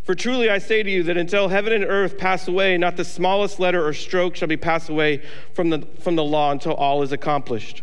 For 0.04 0.14
truly 0.14 0.48
I 0.48 0.58
say 0.58 0.82
to 0.82 0.90
you 0.90 1.02
that 1.04 1.16
until 1.16 1.48
heaven 1.48 1.72
and 1.72 1.84
earth 1.84 2.16
pass 2.16 2.46
away, 2.46 2.78
not 2.78 2.96
the 2.96 3.04
smallest 3.04 3.58
letter 3.58 3.84
or 3.84 3.92
stroke 3.92 4.36
shall 4.36 4.48
be 4.48 4.56
passed 4.56 4.88
away 4.88 5.22
from 5.52 5.70
the, 5.70 5.86
from 6.00 6.16
the 6.16 6.24
law 6.24 6.52
until 6.52 6.74
all 6.74 7.02
is 7.02 7.12
accomplished. 7.12 7.82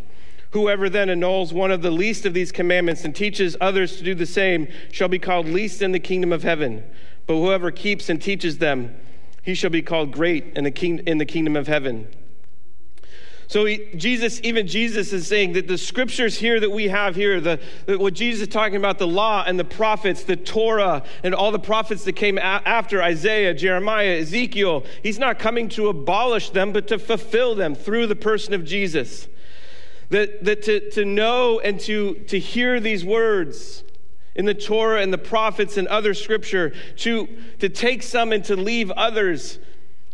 Whoever 0.52 0.88
then 0.88 1.10
annuls 1.10 1.52
one 1.52 1.70
of 1.70 1.82
the 1.82 1.90
least 1.90 2.24
of 2.24 2.32
these 2.32 2.52
commandments 2.52 3.04
and 3.04 3.14
teaches 3.14 3.56
others 3.60 3.98
to 3.98 4.04
do 4.04 4.14
the 4.14 4.26
same 4.26 4.68
shall 4.90 5.08
be 5.08 5.18
called 5.18 5.46
least 5.46 5.82
in 5.82 5.92
the 5.92 6.00
kingdom 6.00 6.32
of 6.32 6.42
heaven. 6.42 6.84
But 7.26 7.34
whoever 7.34 7.70
keeps 7.70 8.08
and 8.08 8.20
teaches 8.20 8.58
them, 8.58 8.96
he 9.42 9.54
shall 9.54 9.70
be 9.70 9.82
called 9.82 10.12
great 10.12 10.56
in 10.56 10.64
the, 10.64 10.70
king, 10.70 11.00
in 11.00 11.18
the 11.18 11.26
kingdom 11.26 11.56
of 11.56 11.66
heaven. 11.66 12.08
So 13.48 13.64
he, 13.64 13.88
Jesus, 13.96 14.40
even 14.42 14.66
Jesus 14.66 15.12
is 15.14 15.26
saying 15.26 15.54
that 15.54 15.66
the 15.68 15.78
scriptures 15.78 16.38
here 16.38 16.60
that 16.60 16.70
we 16.70 16.88
have 16.88 17.16
here, 17.16 17.40
the, 17.40 17.58
what 17.86 18.12
Jesus 18.12 18.42
is 18.42 18.48
talking 18.48 18.76
about, 18.76 18.98
the 18.98 19.06
law 19.06 19.42
and 19.46 19.58
the 19.58 19.64
prophets, 19.64 20.24
the 20.24 20.36
Torah, 20.36 21.02
and 21.22 21.34
all 21.34 21.50
the 21.50 21.58
prophets 21.58 22.04
that 22.04 22.12
came 22.12 22.36
a- 22.36 22.40
after 22.40 23.02
Isaiah, 23.02 23.54
Jeremiah, 23.54 24.18
Ezekiel, 24.18 24.84
he's 25.02 25.18
not 25.18 25.38
coming 25.38 25.70
to 25.70 25.88
abolish 25.88 26.50
them, 26.50 26.72
but 26.72 26.88
to 26.88 26.98
fulfill 26.98 27.54
them 27.54 27.74
through 27.74 28.06
the 28.06 28.16
person 28.16 28.52
of 28.52 28.64
Jesus. 28.66 29.28
That, 30.10 30.44
that 30.44 30.62
to, 30.62 30.90
to 30.92 31.04
know 31.04 31.60
and 31.60 31.78
to, 31.80 32.14
to 32.14 32.38
hear 32.38 32.80
these 32.80 33.04
words 33.04 33.84
in 34.34 34.46
the 34.46 34.54
Torah 34.54 35.02
and 35.02 35.12
the 35.12 35.18
prophets 35.18 35.76
and 35.76 35.86
other 35.88 36.14
scripture, 36.14 36.72
to, 36.96 37.28
to 37.58 37.68
take 37.68 38.02
some 38.02 38.32
and 38.32 38.44
to 38.44 38.56
leave 38.56 38.90
others, 38.92 39.58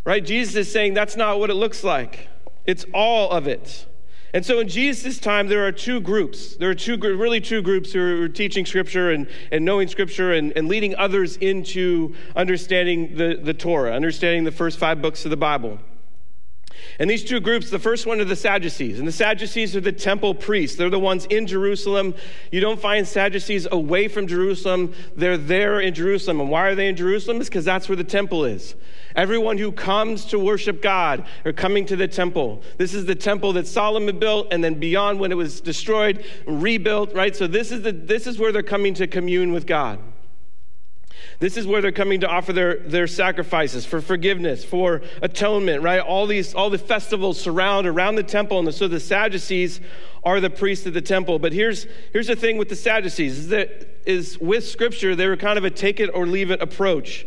right? 0.05 0.25
Jesus 0.25 0.57
is 0.57 0.73
saying 0.73 0.95
that's 0.95 1.15
not 1.15 1.39
what 1.39 1.51
it 1.51 1.55
looks 1.55 1.85
like. 1.85 2.29
It's 2.67 2.87
all 2.93 3.31
of 3.31 3.47
it. 3.47 3.87
And 4.35 4.45
so 4.45 4.59
in 4.59 4.67
Jesus' 4.67 5.21
time, 5.21 5.47
there 5.47 5.65
are 5.65 5.71
two 5.71 6.01
groups. 6.01 6.57
There 6.57 6.69
are 6.69 6.75
two, 6.75 6.97
really 6.97 7.41
two 7.41 7.63
groups 7.63 7.93
who 7.93 8.25
are 8.25 8.29
teaching 8.29 8.67
Scripture 8.67 9.13
and, 9.13 9.29
and 9.53 9.65
knowing 9.65 9.87
Scripture 9.87 10.33
and, 10.33 10.53
and 10.57 10.67
leading 10.67 10.97
others 10.97 11.37
into 11.37 12.17
understanding 12.35 13.15
the, 13.17 13.39
the 13.41 13.55
Torah, 13.55 13.93
understanding 13.93 14.43
the 14.43 14.51
first 14.51 14.77
five 14.79 15.01
books 15.01 15.25
of 15.25 15.31
the 15.31 15.37
Bible. 15.37 15.79
And 16.99 17.11
these 17.11 17.25
two 17.25 17.40
groups, 17.40 17.71
the 17.71 17.78
first 17.78 18.07
one 18.07 18.21
are 18.21 18.25
the 18.25 18.37
Sadducees. 18.37 18.99
And 18.99 19.09
the 19.09 19.12
Sadducees 19.12 19.75
are 19.75 19.81
the 19.81 19.93
temple 19.93 20.35
priests. 20.35 20.76
They're 20.76 20.90
the 20.90 20.99
ones 20.99 21.26
in 21.26 21.47
Jerusalem. 21.47 22.14
You 22.52 22.61
don't 22.61 22.81
find 22.81 23.07
Sadducees 23.07 23.66
away 23.71 24.09
from 24.09 24.26
Jerusalem. 24.26 24.95
They're 25.16 25.37
there 25.37 25.81
in 25.81 25.95
Jerusalem. 25.95 26.40
And 26.40 26.50
why 26.50 26.69
are 26.69 26.75
they 26.75 26.88
in 26.88 26.97
Jerusalem? 26.97 27.38
It's 27.40 27.49
because 27.49 27.64
that's 27.64 27.88
where 27.88 27.97
the 27.97 28.04
temple 28.04 28.45
is. 28.45 28.75
Everyone 29.16 29.59
who 29.59 29.71
comes 29.71 30.25
to 30.26 30.38
worship 30.38 30.83
God 30.83 31.25
are 31.45 31.52
coming 31.52 31.87
to 31.87 31.97
the 31.97 32.09
temple. 32.09 32.62
This 32.78 32.95
is 32.95 33.07
the 33.07 33.14
temple 33.14 33.52
that 33.54 33.66
Solomon 33.66 34.19
built, 34.19 34.49
and 34.50 34.62
then 34.62 34.75
beyond 34.75 35.21
when 35.21 35.31
it 35.31 35.37
was 35.37 35.61
destroyed, 35.61 36.25
rebuilt, 36.47 37.14
right? 37.14 37.35
So 37.35 37.47
this 37.47 37.71
is, 37.71 37.83
the, 37.83 37.93
this 37.93 38.26
is 38.26 38.38
where 38.38 38.50
they're 38.50 38.62
coming 38.62 38.95
to 38.95 39.07
commune 39.07 39.52
with 39.52 39.66
God. 39.66 40.00
This 41.45 41.59
is 41.59 41.67
where 41.67 41.83
they're 41.83 41.93
coming 41.93 42.21
to 42.21 42.27
offer 42.27 42.55
their, 42.55 42.79
their 42.79 43.07
sacrifices 43.07 43.85
for 43.85 44.01
forgiveness, 44.01 44.65
for 44.65 45.03
atonement, 45.21 45.83
right? 45.83 46.01
All 46.01 46.27
these, 46.27 46.55
all 46.55 46.71
the 46.71 46.79
festivals 46.79 47.39
surround 47.39 47.87
around 47.87 48.15
the 48.15 48.23
temple. 48.23 48.61
And 48.61 48.75
so 48.75 48.89
the 48.89 48.99
Sadducees 48.99 49.83
are 50.25 50.41
the 50.41 50.49
priests 50.49 50.87
of 50.87 50.95
the 50.95 51.03
temple. 51.03 51.39
But 51.39 51.53
here's, 51.53 51.87
here's 52.15 52.29
the 52.29 52.35
thing 52.35 52.57
with 52.57 52.71
the 52.71 52.77
Sadducees 52.77 53.41
is 53.41 53.49
that 53.49 54.01
is 54.07 54.39
with 54.39 54.67
scripture, 54.67 55.15
they 55.15 55.27
were 55.27 55.37
kind 55.37 55.59
of 55.59 55.65
a 55.65 55.71
take 55.71 56.01
it 56.01 56.09
or 56.15 56.27
leave 56.27 56.51
it 56.51 56.63
approach. 56.63 57.27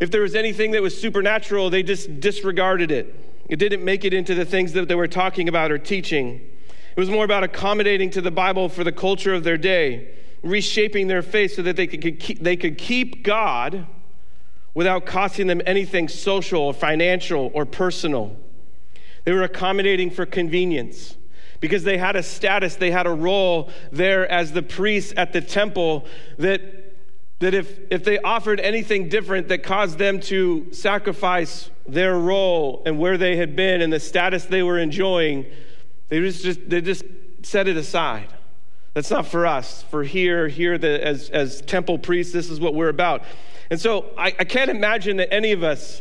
If 0.00 0.10
there 0.10 0.22
was 0.22 0.34
anything 0.34 0.72
that 0.72 0.82
was 0.82 1.00
supernatural, 1.00 1.70
they 1.70 1.84
just 1.84 2.18
disregarded 2.18 2.90
it. 2.90 3.14
It 3.48 3.60
didn't 3.60 3.84
make 3.84 4.04
it 4.04 4.14
into 4.14 4.34
the 4.34 4.44
things 4.44 4.72
that 4.72 4.88
they 4.88 4.96
were 4.96 5.06
talking 5.06 5.48
about 5.48 5.70
or 5.70 5.78
teaching. 5.78 6.40
It 6.70 6.98
was 6.98 7.08
more 7.08 7.24
about 7.24 7.44
accommodating 7.44 8.10
to 8.10 8.20
the 8.20 8.32
Bible 8.32 8.68
for 8.68 8.82
the 8.82 8.90
culture 8.90 9.32
of 9.32 9.44
their 9.44 9.56
day 9.56 10.08
reshaping 10.42 11.08
their 11.08 11.22
faith 11.22 11.54
so 11.54 11.62
that 11.62 11.76
they 11.76 11.86
could 11.86 12.20
keep, 12.20 12.42
they 12.42 12.56
could 12.56 12.78
keep 12.78 13.22
God 13.22 13.86
without 14.74 15.06
costing 15.06 15.46
them 15.46 15.62
anything 15.64 16.08
social 16.08 16.60
or 16.60 16.74
financial 16.74 17.50
or 17.54 17.64
personal. 17.64 18.36
They 19.24 19.32
were 19.32 19.42
accommodating 19.42 20.10
for 20.10 20.26
convenience 20.26 21.16
because 21.60 21.82
they 21.82 21.98
had 21.98 22.14
a 22.14 22.22
status, 22.22 22.76
they 22.76 22.90
had 22.90 23.06
a 23.06 23.12
role 23.12 23.70
there 23.90 24.30
as 24.30 24.52
the 24.52 24.62
priests 24.62 25.12
at 25.16 25.32
the 25.32 25.40
temple 25.40 26.06
that, 26.38 26.60
that 27.38 27.54
if, 27.54 27.78
if 27.90 28.04
they 28.04 28.18
offered 28.18 28.60
anything 28.60 29.08
different 29.08 29.48
that 29.48 29.62
caused 29.62 29.98
them 29.98 30.20
to 30.20 30.72
sacrifice 30.72 31.70
their 31.88 32.18
role 32.18 32.82
and 32.84 32.98
where 32.98 33.16
they 33.16 33.36
had 33.36 33.56
been 33.56 33.80
and 33.80 33.92
the 33.92 34.00
status 34.00 34.44
they 34.44 34.62
were 34.62 34.78
enjoying, 34.78 35.46
they 36.08 36.20
just, 36.30 36.68
they 36.68 36.80
just 36.80 37.04
set 37.42 37.66
it 37.66 37.76
aside. 37.76 38.28
That's 38.96 39.10
not 39.10 39.26
for 39.26 39.44
us. 39.44 39.82
For 39.82 40.02
here, 40.02 40.48
here 40.48 40.78
the, 40.78 41.06
as, 41.06 41.28
as 41.28 41.60
temple 41.60 41.98
priests, 41.98 42.32
this 42.32 42.48
is 42.48 42.58
what 42.58 42.72
we're 42.72 42.88
about. 42.88 43.24
And 43.68 43.78
so 43.78 44.06
I, 44.16 44.28
I 44.28 44.44
can't 44.44 44.70
imagine 44.70 45.18
that 45.18 45.30
any 45.30 45.52
of 45.52 45.62
us 45.62 46.00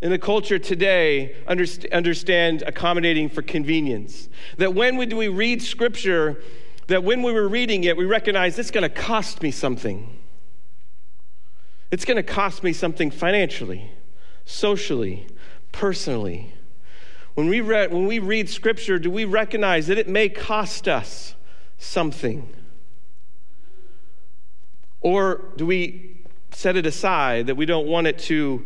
in 0.00 0.10
the 0.10 0.18
culture 0.18 0.58
today 0.58 1.36
underst- 1.46 1.92
understand 1.92 2.62
accommodating 2.62 3.28
for 3.28 3.42
convenience. 3.42 4.30
That 4.56 4.72
when 4.72 4.96
we, 4.96 5.04
we 5.08 5.28
read 5.28 5.60
scripture, 5.60 6.40
that 6.86 7.04
when 7.04 7.22
we 7.22 7.32
were 7.32 7.48
reading 7.48 7.84
it, 7.84 7.98
we 7.98 8.06
recognize 8.06 8.58
it's 8.58 8.70
going 8.70 8.80
to 8.80 8.88
cost 8.88 9.42
me 9.42 9.50
something. 9.50 10.18
It's 11.90 12.06
going 12.06 12.16
to 12.16 12.22
cost 12.22 12.62
me 12.62 12.72
something 12.72 13.10
financially, 13.10 13.90
socially, 14.46 15.26
personally. 15.70 16.54
When 17.34 17.46
we, 17.46 17.60
re- 17.60 17.88
when 17.88 18.06
we 18.06 18.20
read 18.20 18.48
scripture, 18.48 18.98
do 18.98 19.10
we 19.10 19.26
recognize 19.26 19.88
that 19.88 19.98
it 19.98 20.08
may 20.08 20.30
cost 20.30 20.88
us? 20.88 21.34
Something? 21.78 22.48
Or 25.00 25.42
do 25.56 25.66
we 25.66 26.16
set 26.50 26.76
it 26.76 26.86
aside 26.86 27.46
that 27.48 27.56
we 27.56 27.66
don't 27.66 27.86
want 27.86 28.06
it 28.06 28.18
to 28.18 28.64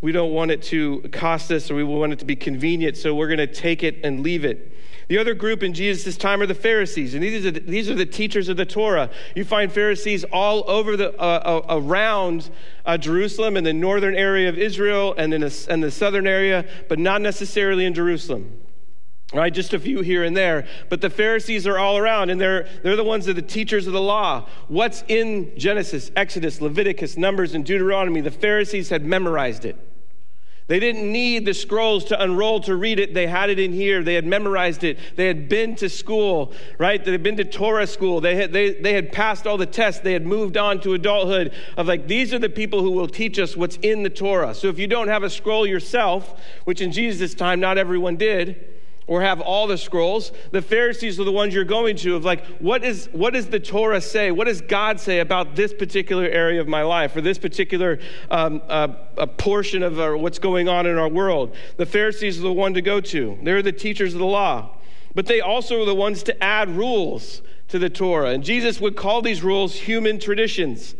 we 0.00 0.12
don't 0.12 0.32
want 0.32 0.52
it 0.52 0.62
to 0.62 1.00
cost 1.10 1.50
us 1.50 1.72
or 1.72 1.74
we 1.74 1.82
want 1.82 2.12
it 2.12 2.20
to 2.20 2.24
be 2.24 2.36
convenient 2.36 2.96
so 2.96 3.16
we're 3.16 3.26
going 3.26 3.38
to 3.38 3.46
take 3.48 3.82
it 3.82 3.98
and 4.04 4.20
leave 4.20 4.44
it? 4.44 4.74
The 5.08 5.16
other 5.16 5.32
group 5.32 5.62
in 5.62 5.72
jesus' 5.72 6.18
time 6.18 6.42
are 6.42 6.46
the 6.46 6.54
pharisees 6.54 7.14
and 7.14 7.22
these 7.22 7.46
are 7.46 7.50
the, 7.50 7.60
these 7.60 7.88
are 7.88 7.94
the 7.94 8.06
teachers 8.06 8.50
of 8.50 8.58
the 8.58 8.66
torah. 8.66 9.10
You 9.34 9.44
find 9.44 9.72
pharisees 9.72 10.24
all 10.24 10.68
over 10.70 10.96
the 10.96 11.18
uh, 11.18 11.62
uh, 11.68 11.76
around 11.80 12.50
uh, 12.84 12.98
jerusalem 12.98 13.56
in 13.56 13.64
the 13.64 13.72
northern 13.72 14.14
area 14.14 14.48
of 14.50 14.58
israel 14.58 15.14
and 15.16 15.32
in, 15.32 15.42
a, 15.42 15.50
in 15.70 15.80
the 15.80 15.90
southern 15.90 16.26
area 16.26 16.66
but 16.88 16.98
not 16.98 17.22
necessarily 17.22 17.86
in 17.86 17.94
jerusalem 17.94 18.52
Right, 19.34 19.52
just 19.52 19.74
a 19.74 19.78
few 19.78 20.00
here 20.00 20.24
and 20.24 20.34
there, 20.34 20.66
but 20.88 21.02
the 21.02 21.10
Pharisees 21.10 21.66
are 21.66 21.76
all 21.78 21.98
around, 21.98 22.30
and 22.30 22.40
they're, 22.40 22.66
they're 22.82 22.96
the 22.96 23.04
ones 23.04 23.26
that 23.26 23.32
are 23.32 23.34
the 23.34 23.42
teachers 23.42 23.86
of 23.86 23.92
the 23.92 24.00
law. 24.00 24.48
What's 24.68 25.04
in 25.06 25.52
Genesis, 25.58 26.10
Exodus, 26.16 26.62
Leviticus, 26.62 27.18
Numbers, 27.18 27.52
and 27.54 27.62
Deuteronomy? 27.62 28.22
The 28.22 28.30
Pharisees 28.30 28.88
had 28.88 29.04
memorized 29.04 29.66
it. 29.66 29.76
They 30.66 30.80
didn't 30.80 31.12
need 31.12 31.44
the 31.44 31.52
scrolls 31.52 32.06
to 32.06 32.22
unroll 32.22 32.60
to 32.60 32.74
read 32.74 32.98
it. 32.98 33.12
They 33.12 33.26
had 33.26 33.50
it 33.50 33.58
in 33.58 33.72
here. 33.72 34.02
They 34.02 34.14
had 34.14 34.24
memorized 34.24 34.82
it. 34.82 34.98
They 35.16 35.26
had 35.26 35.48
been 35.48 35.76
to 35.76 35.90
school, 35.90 36.52
right? 36.78 37.02
They 37.02 37.12
had 37.12 37.22
been 37.22 37.36
to 37.36 37.44
Torah 37.44 37.86
school. 37.86 38.22
They 38.22 38.34
had, 38.34 38.52
they, 38.54 38.74
they 38.74 38.94
had 38.94 39.12
passed 39.12 39.46
all 39.46 39.58
the 39.58 39.66
tests. 39.66 40.00
They 40.00 40.14
had 40.14 40.26
moved 40.26 40.56
on 40.56 40.80
to 40.80 40.94
adulthood 40.94 41.52
of 41.76 41.86
like, 41.86 42.06
these 42.06 42.32
are 42.32 42.38
the 42.38 42.50
people 42.50 42.80
who 42.82 42.92
will 42.92 43.08
teach 43.08 43.38
us 43.38 43.58
what's 43.58 43.76
in 43.76 44.02
the 44.02 44.10
Torah. 44.10 44.54
So 44.54 44.68
if 44.68 44.78
you 44.78 44.86
don't 44.86 45.08
have 45.08 45.22
a 45.22 45.30
scroll 45.30 45.66
yourself, 45.66 46.40
which 46.64 46.80
in 46.80 46.92
Jesus' 46.92 47.34
time 47.34 47.60
not 47.60 47.76
everyone 47.76 48.16
did, 48.16 48.77
or 49.08 49.22
have 49.22 49.40
all 49.40 49.66
the 49.66 49.76
scrolls. 49.76 50.30
The 50.52 50.62
Pharisees 50.62 51.18
are 51.18 51.24
the 51.24 51.32
ones 51.32 51.54
you're 51.54 51.64
going 51.64 51.96
to 51.96 52.14
of 52.14 52.24
like, 52.24 52.46
what 52.58 52.84
is 52.84 53.08
what 53.12 53.32
does 53.32 53.46
the 53.46 53.58
Torah 53.58 54.00
say? 54.00 54.30
What 54.30 54.46
does 54.46 54.60
God 54.60 55.00
say 55.00 55.18
about 55.18 55.56
this 55.56 55.72
particular 55.72 56.26
area 56.26 56.60
of 56.60 56.68
my 56.68 56.82
life 56.82 57.16
or 57.16 57.22
this 57.22 57.38
particular 57.38 57.98
um, 58.30 58.62
uh, 58.68 58.88
a 59.16 59.26
portion 59.26 59.82
of 59.82 59.98
our, 59.98 60.16
what's 60.16 60.38
going 60.38 60.68
on 60.68 60.86
in 60.86 60.96
our 60.96 61.08
world? 61.08 61.56
The 61.78 61.86
Pharisees 61.86 62.38
are 62.38 62.42
the 62.42 62.52
one 62.52 62.74
to 62.74 62.82
go 62.82 63.00
to. 63.00 63.38
They're 63.42 63.62
the 63.62 63.72
teachers 63.72 64.12
of 64.12 64.20
the 64.20 64.26
law, 64.26 64.76
but 65.14 65.26
they 65.26 65.40
also 65.40 65.82
are 65.82 65.86
the 65.86 65.94
ones 65.94 66.22
to 66.24 66.44
add 66.44 66.68
rules 66.68 67.42
to 67.68 67.78
the 67.78 67.90
Torah. 67.90 68.30
And 68.30 68.44
Jesus 68.44 68.80
would 68.80 68.94
call 68.94 69.22
these 69.22 69.42
rules 69.42 69.74
human 69.74 70.20
traditions. 70.20 70.94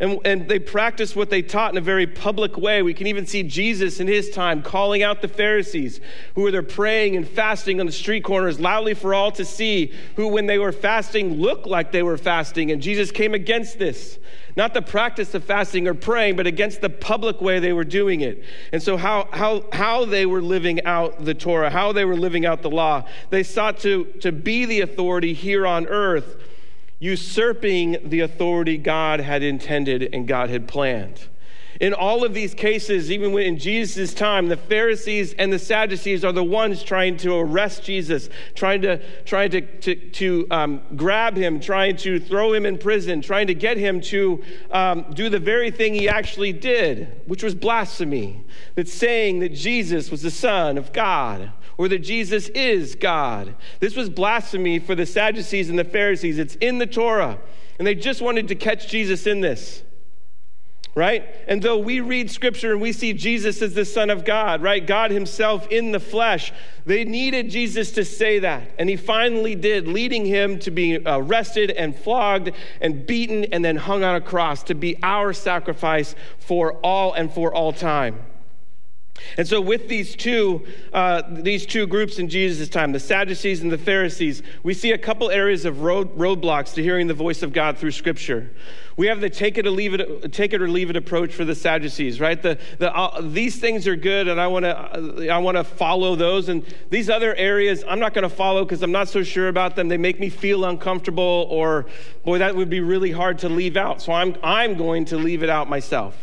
And, 0.00 0.20
and 0.24 0.48
they 0.48 0.60
practiced 0.60 1.16
what 1.16 1.28
they 1.28 1.42
taught 1.42 1.72
in 1.72 1.78
a 1.78 1.80
very 1.82 2.06
public 2.06 2.56
way. 2.56 2.82
We 2.82 2.94
can 2.94 3.08
even 3.08 3.26
see 3.26 3.42
Jesus 3.42 3.98
in 3.98 4.06
his 4.06 4.30
time 4.30 4.62
calling 4.62 5.02
out 5.02 5.22
the 5.22 5.28
Pharisees 5.28 6.00
who 6.36 6.42
were 6.42 6.52
there 6.52 6.62
praying 6.62 7.16
and 7.16 7.26
fasting 7.26 7.80
on 7.80 7.86
the 7.86 7.92
street 7.92 8.22
corners 8.22 8.60
loudly 8.60 8.94
for 8.94 9.12
all 9.12 9.32
to 9.32 9.44
see, 9.44 9.92
who, 10.14 10.28
when 10.28 10.46
they 10.46 10.58
were 10.58 10.70
fasting, 10.70 11.40
looked 11.40 11.66
like 11.66 11.90
they 11.90 12.04
were 12.04 12.16
fasting. 12.16 12.70
And 12.70 12.80
Jesus 12.80 13.10
came 13.10 13.34
against 13.34 13.78
this. 13.78 14.18
Not 14.56 14.74
the 14.74 14.82
practice 14.82 15.34
of 15.34 15.44
fasting 15.44 15.86
or 15.86 15.94
praying, 15.94 16.36
but 16.36 16.46
against 16.46 16.80
the 16.80 16.90
public 16.90 17.40
way 17.40 17.60
they 17.60 17.72
were 17.72 17.84
doing 17.84 18.22
it. 18.22 18.42
And 18.72 18.82
so, 18.82 18.96
how, 18.96 19.28
how, 19.32 19.64
how 19.72 20.04
they 20.04 20.26
were 20.26 20.42
living 20.42 20.84
out 20.84 21.24
the 21.24 21.34
Torah, 21.34 21.70
how 21.70 21.92
they 21.92 22.04
were 22.04 22.16
living 22.16 22.44
out 22.44 22.62
the 22.62 22.70
law, 22.70 23.04
they 23.30 23.44
sought 23.44 23.78
to, 23.80 24.04
to 24.20 24.32
be 24.32 24.64
the 24.64 24.80
authority 24.80 25.32
here 25.32 25.64
on 25.66 25.86
earth 25.86 26.36
usurping 26.98 27.98
the 28.04 28.20
authority 28.20 28.76
God 28.76 29.20
had 29.20 29.42
intended 29.42 30.08
and 30.12 30.26
God 30.26 30.50
had 30.50 30.66
planned. 30.66 31.28
In 31.80 31.94
all 31.94 32.24
of 32.24 32.34
these 32.34 32.54
cases, 32.54 33.10
even 33.10 33.36
in 33.38 33.56
Jesus' 33.56 34.12
time, 34.12 34.48
the 34.48 34.56
Pharisees 34.56 35.32
and 35.34 35.52
the 35.52 35.60
Sadducees 35.60 36.24
are 36.24 36.32
the 36.32 36.42
ones 36.42 36.82
trying 36.82 37.16
to 37.18 37.36
arrest 37.36 37.84
Jesus, 37.84 38.28
trying 38.56 38.82
to, 38.82 39.00
trying 39.24 39.50
to, 39.50 39.60
to, 39.60 39.94
to 39.94 40.46
um, 40.50 40.82
grab 40.96 41.36
him, 41.36 41.60
trying 41.60 41.96
to 41.98 42.18
throw 42.18 42.52
him 42.52 42.66
in 42.66 42.78
prison, 42.78 43.20
trying 43.20 43.46
to 43.46 43.54
get 43.54 43.76
him 43.76 44.00
to 44.00 44.42
um, 44.72 45.06
do 45.14 45.28
the 45.28 45.38
very 45.38 45.70
thing 45.70 45.94
he 45.94 46.08
actually 46.08 46.52
did, 46.52 47.22
which 47.26 47.44
was 47.44 47.54
blasphemy. 47.54 48.44
That's 48.74 48.92
saying 48.92 49.38
that 49.40 49.54
Jesus 49.54 50.10
was 50.10 50.22
the 50.22 50.32
Son 50.32 50.78
of 50.78 50.92
God 50.92 51.52
or 51.76 51.86
that 51.88 52.00
Jesus 52.00 52.48
is 52.48 52.96
God. 52.96 53.54
This 53.78 53.94
was 53.94 54.10
blasphemy 54.10 54.80
for 54.80 54.96
the 54.96 55.06
Sadducees 55.06 55.70
and 55.70 55.78
the 55.78 55.84
Pharisees. 55.84 56.40
It's 56.40 56.56
in 56.56 56.78
the 56.78 56.86
Torah. 56.86 57.38
And 57.78 57.86
they 57.86 57.94
just 57.94 58.20
wanted 58.20 58.48
to 58.48 58.56
catch 58.56 58.88
Jesus 58.88 59.28
in 59.28 59.40
this 59.40 59.84
right? 60.98 61.24
And 61.46 61.62
though 61.62 61.78
we 61.78 62.00
read 62.00 62.28
scripture 62.28 62.72
and 62.72 62.80
we 62.80 62.90
see 62.90 63.12
Jesus 63.12 63.62
as 63.62 63.72
the 63.72 63.84
Son 63.84 64.10
of 64.10 64.24
God, 64.24 64.60
right? 64.60 64.84
God 64.84 65.12
Himself 65.12 65.68
in 65.68 65.92
the 65.92 66.00
flesh, 66.00 66.52
they 66.84 67.04
needed 67.04 67.50
Jesus 67.50 67.92
to 67.92 68.04
say 68.04 68.40
that. 68.40 68.68
And 68.80 68.90
He 68.90 68.96
finally 68.96 69.54
did, 69.54 69.86
leading 69.86 70.26
Him 70.26 70.58
to 70.58 70.72
be 70.72 70.96
uh, 70.96 71.18
arrested 71.18 71.70
and 71.70 71.94
flogged 71.94 72.50
and 72.80 73.06
beaten 73.06 73.44
and 73.52 73.64
then 73.64 73.76
hung 73.76 74.02
on 74.02 74.16
a 74.16 74.20
cross 74.20 74.64
to 74.64 74.74
be 74.74 74.98
our 75.02 75.32
sacrifice 75.32 76.16
for 76.40 76.72
all 76.78 77.12
and 77.12 77.32
for 77.32 77.54
all 77.54 77.72
time. 77.72 78.18
And 79.36 79.46
so, 79.46 79.60
with 79.60 79.88
these 79.88 80.16
two, 80.16 80.66
uh, 80.92 81.22
these 81.28 81.66
two 81.66 81.86
groups 81.86 82.18
in 82.18 82.28
Jesus' 82.28 82.68
time, 82.68 82.92
the 82.92 83.00
Sadducees 83.00 83.62
and 83.62 83.70
the 83.70 83.78
Pharisees, 83.78 84.42
we 84.62 84.74
see 84.74 84.92
a 84.92 84.98
couple 84.98 85.30
areas 85.30 85.64
of 85.64 85.82
road, 85.82 86.16
roadblocks 86.16 86.74
to 86.74 86.82
hearing 86.82 87.06
the 87.06 87.14
voice 87.14 87.42
of 87.42 87.52
God 87.52 87.78
through 87.78 87.92
Scripture. 87.92 88.50
We 88.96 89.06
have 89.06 89.20
the 89.20 89.30
take 89.30 89.58
it 89.58 89.66
or 89.66 89.70
leave 89.70 89.94
it, 89.94 90.32
take 90.32 90.52
it 90.52 90.60
or 90.60 90.68
leave 90.68 90.90
it 90.90 90.96
approach 90.96 91.32
for 91.32 91.44
the 91.44 91.54
Sadducees, 91.54 92.20
right? 92.20 92.42
The, 92.42 92.58
the, 92.78 92.92
uh, 92.92 93.20
these 93.20 93.60
things 93.60 93.86
are 93.86 93.94
good, 93.94 94.26
and 94.26 94.40
I 94.40 94.48
want 94.48 94.64
to 94.64 94.76
uh, 94.76 95.32
I 95.32 95.38
want 95.38 95.56
to 95.56 95.62
follow 95.62 96.16
those, 96.16 96.48
and 96.48 96.64
these 96.90 97.08
other 97.08 97.32
areas 97.36 97.84
I'm 97.86 98.00
not 98.00 98.12
going 98.12 98.24
to 98.24 98.34
follow 98.34 98.64
because 98.64 98.82
I'm 98.82 98.90
not 98.90 99.08
so 99.08 99.22
sure 99.22 99.46
about 99.46 99.76
them. 99.76 99.86
They 99.86 99.98
make 99.98 100.18
me 100.18 100.28
feel 100.28 100.64
uncomfortable, 100.64 101.46
or 101.48 101.86
boy, 102.24 102.38
that 102.38 102.56
would 102.56 102.70
be 102.70 102.80
really 102.80 103.12
hard 103.12 103.38
to 103.40 103.48
leave 103.48 103.76
out. 103.76 104.02
So 104.02 104.12
I'm 104.12 104.34
I'm 104.42 104.76
going 104.76 105.04
to 105.06 105.16
leave 105.16 105.44
it 105.44 105.48
out 105.48 105.68
myself. 105.68 106.16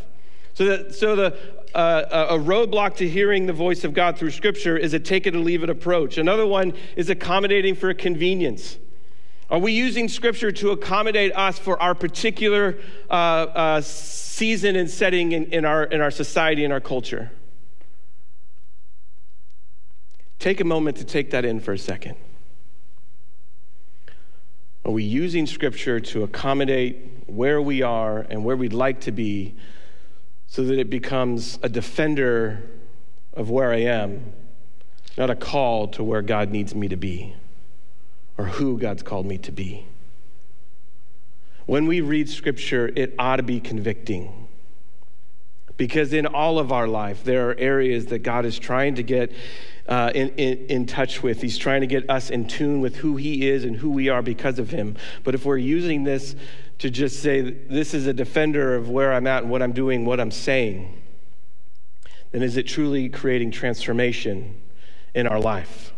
So, 0.54 0.66
that, 0.66 0.96
so 0.96 1.16
the 1.16 1.38
uh, 1.76 2.28
a 2.30 2.40
roadblock 2.40 2.96
to 2.96 3.08
hearing 3.08 3.46
the 3.46 3.54
voice 3.54 3.84
of 3.84 3.94
God 3.94 4.18
through 4.18 4.32
Scripture 4.32 4.78
is 4.78 4.94
a 4.94 5.00
take 5.00 5.28
it 5.28 5.36
or 5.36 5.40
leave 5.40 5.62
it 5.62 5.70
approach. 5.70 6.18
Another 6.18 6.48
one 6.48 6.74
is 6.96 7.10
accommodating 7.10 7.76
for 7.76 7.94
convenience. 7.94 8.78
Are 9.50 9.60
we 9.60 9.74
using 9.74 10.08
Scripture 10.08 10.52
to 10.54 10.72
accommodate 10.72 11.36
us 11.36 11.60
for 11.60 11.80
our 11.82 11.94
particular 11.94 12.80
uh, 13.10 13.14
uh, 13.14 13.82
season 13.82 14.76
and 14.76 14.90
setting 14.90 15.34
in, 15.34 15.46
in, 15.46 15.66
our, 15.66 15.84
in 15.84 16.02
our 16.02 16.12
society 16.12 16.64
and 16.64 16.72
our 16.72 16.80
culture? 16.80 17.32
Take 20.40 20.62
a 20.62 20.66
moment 20.66 20.98
to 20.98 21.04
take 21.04 21.32
that 21.32 21.44
in 21.44 21.60
for 21.60 21.74
a 21.74 21.78
second. 21.78 22.16
Are 24.86 24.92
we 24.92 25.04
using 25.04 25.46
Scripture 25.46 26.00
to 26.00 26.24
accommodate 26.24 27.26
where 27.28 27.62
we 27.62 27.82
are 27.82 28.20
and 28.30 28.46
where 28.46 28.56
we'd 28.56 28.74
like 28.74 29.02
to 29.02 29.12
be 29.12 29.56
so 30.48 30.64
that 30.64 30.80
it 30.80 30.90
becomes 30.90 31.60
a 31.64 31.70
defender 31.70 32.64
of 33.34 33.50
where 33.50 33.72
I 33.72 33.82
am, 33.82 34.34
not 35.18 35.30
a 35.30 35.36
call 35.36 35.88
to 35.90 36.04
where 36.04 36.22
God 36.22 36.50
needs 36.50 36.74
me 36.74 36.88
to 36.88 36.96
be 36.96 37.36
or 38.38 38.46
who 38.46 38.78
God's 38.78 39.04
called 39.04 39.26
me 39.26 39.38
to 39.40 39.52
be. 39.52 39.86
When 41.66 41.88
we 41.88 42.02
read 42.02 42.30
scripture, 42.30 42.92
it 42.96 43.16
ought 43.18 43.38
to 43.38 43.44
be 43.44 43.60
convicting. 43.60 44.48
Because 45.78 46.14
in 46.14 46.26
all 46.26 46.60
of 46.60 46.72
our 46.72 46.88
life, 46.88 47.24
there 47.24 47.50
are 47.50 47.56
areas 47.58 48.06
that 48.08 48.20
God 48.20 48.46
is 48.46 48.58
trying 48.58 48.96
to 48.96 49.04
get 49.04 49.32
uh, 49.88 50.12
in, 50.16 50.30
in, 50.36 50.66
in 50.68 50.86
touch 50.86 51.22
with. 51.22 51.42
He's 51.42 51.58
trying 51.58 51.82
to 51.82 51.88
get 51.88 52.10
us 52.10 52.30
in 52.30 52.48
tune 52.48 52.82
with 52.82 52.98
who 52.98 53.18
He 53.18 53.48
is 53.48 53.66
and 53.66 53.76
who 53.76 53.90
we 53.90 54.10
are 54.10 54.22
because 54.22 54.58
of 54.60 54.70
Him. 54.70 54.96
But 55.24 55.36
if 55.36 55.44
we're 55.44 55.58
using 55.58 56.04
this 56.04 56.36
to 56.80 56.90
just 56.90 57.22
say, 57.22 57.42
this 57.42 57.94
is 57.94 58.08
a 58.08 58.14
defender 58.14 58.76
of 58.76 58.90
where 58.90 59.14
I'm 59.14 59.28
at 59.28 59.44
and 59.44 59.52
what 59.52 59.62
I'm 59.62 59.72
doing, 59.72 60.06
what 60.06 60.20
I'm 60.20 60.32
saying, 60.32 61.02
then 62.32 62.44
is 62.44 62.58
it 62.58 62.64
truly 62.64 63.10
creating 63.10 63.52
transformation 63.52 64.62
in 65.14 65.28
our 65.28 65.40
life? 65.40 65.94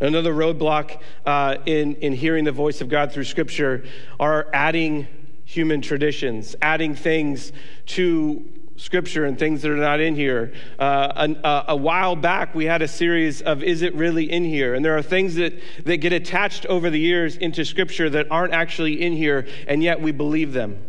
Another 0.00 0.34
roadblock 0.34 1.00
uh, 1.24 1.56
in, 1.66 1.94
in 1.96 2.12
hearing 2.12 2.44
the 2.44 2.52
voice 2.52 2.80
of 2.80 2.88
God 2.88 3.12
through 3.12 3.24
Scripture 3.24 3.84
are 4.20 4.48
adding 4.52 5.06
human 5.44 5.80
traditions, 5.80 6.56
adding 6.60 6.94
things 6.94 7.52
to 7.86 8.44
scripture 8.84 9.24
and 9.24 9.38
things 9.38 9.62
that 9.62 9.70
are 9.70 9.76
not 9.76 9.98
in 9.98 10.14
here. 10.14 10.52
Uh, 10.78 11.26
a, 11.42 11.64
a, 11.68 11.76
while 11.76 12.14
back, 12.14 12.54
we 12.54 12.66
had 12.66 12.82
a 12.82 12.88
series 12.88 13.40
of 13.40 13.62
Is 13.62 13.80
It 13.80 13.94
Really 13.94 14.30
In 14.30 14.44
Here? 14.44 14.74
And 14.74 14.84
there 14.84 14.94
are 14.94 15.02
things 15.02 15.36
that, 15.36 15.54
that 15.86 15.96
get 15.98 16.12
attached 16.12 16.66
over 16.66 16.90
the 16.90 17.00
years 17.00 17.38
into 17.38 17.64
scripture 17.64 18.10
that 18.10 18.26
aren't 18.30 18.52
actually 18.52 19.00
in 19.00 19.14
here, 19.14 19.46
and 19.66 19.82
yet 19.82 20.02
we 20.02 20.12
believe 20.12 20.52
them. 20.52 20.84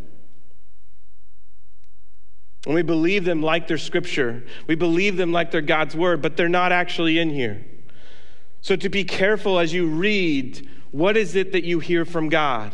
And 2.66 2.76
we 2.76 2.82
believe 2.82 3.24
them 3.24 3.42
like 3.42 3.70
they're 3.70 3.78
scripture. 3.78 4.44
We 4.68 4.76
believe 4.76 5.16
them 5.16 5.32
like 5.32 5.52
they're 5.52 5.62
God's 5.62 5.96
word, 5.96 6.22
but 6.22 6.36
they're 6.36 6.50
not 6.50 6.74
actually 6.74 7.18
in 7.18 7.30
here. 7.30 7.64
So 8.60 8.76
to 8.76 8.90
be 8.90 9.06
careful 9.06 9.58
as 9.58 9.72
you 9.74 9.88
read, 9.88 10.70
what 10.92 11.16
is 11.16 11.36
it 11.36 11.54
that 11.54 11.64
you 11.64 11.80
hear 11.80 12.04
from 12.04 12.28
God? 12.28 12.74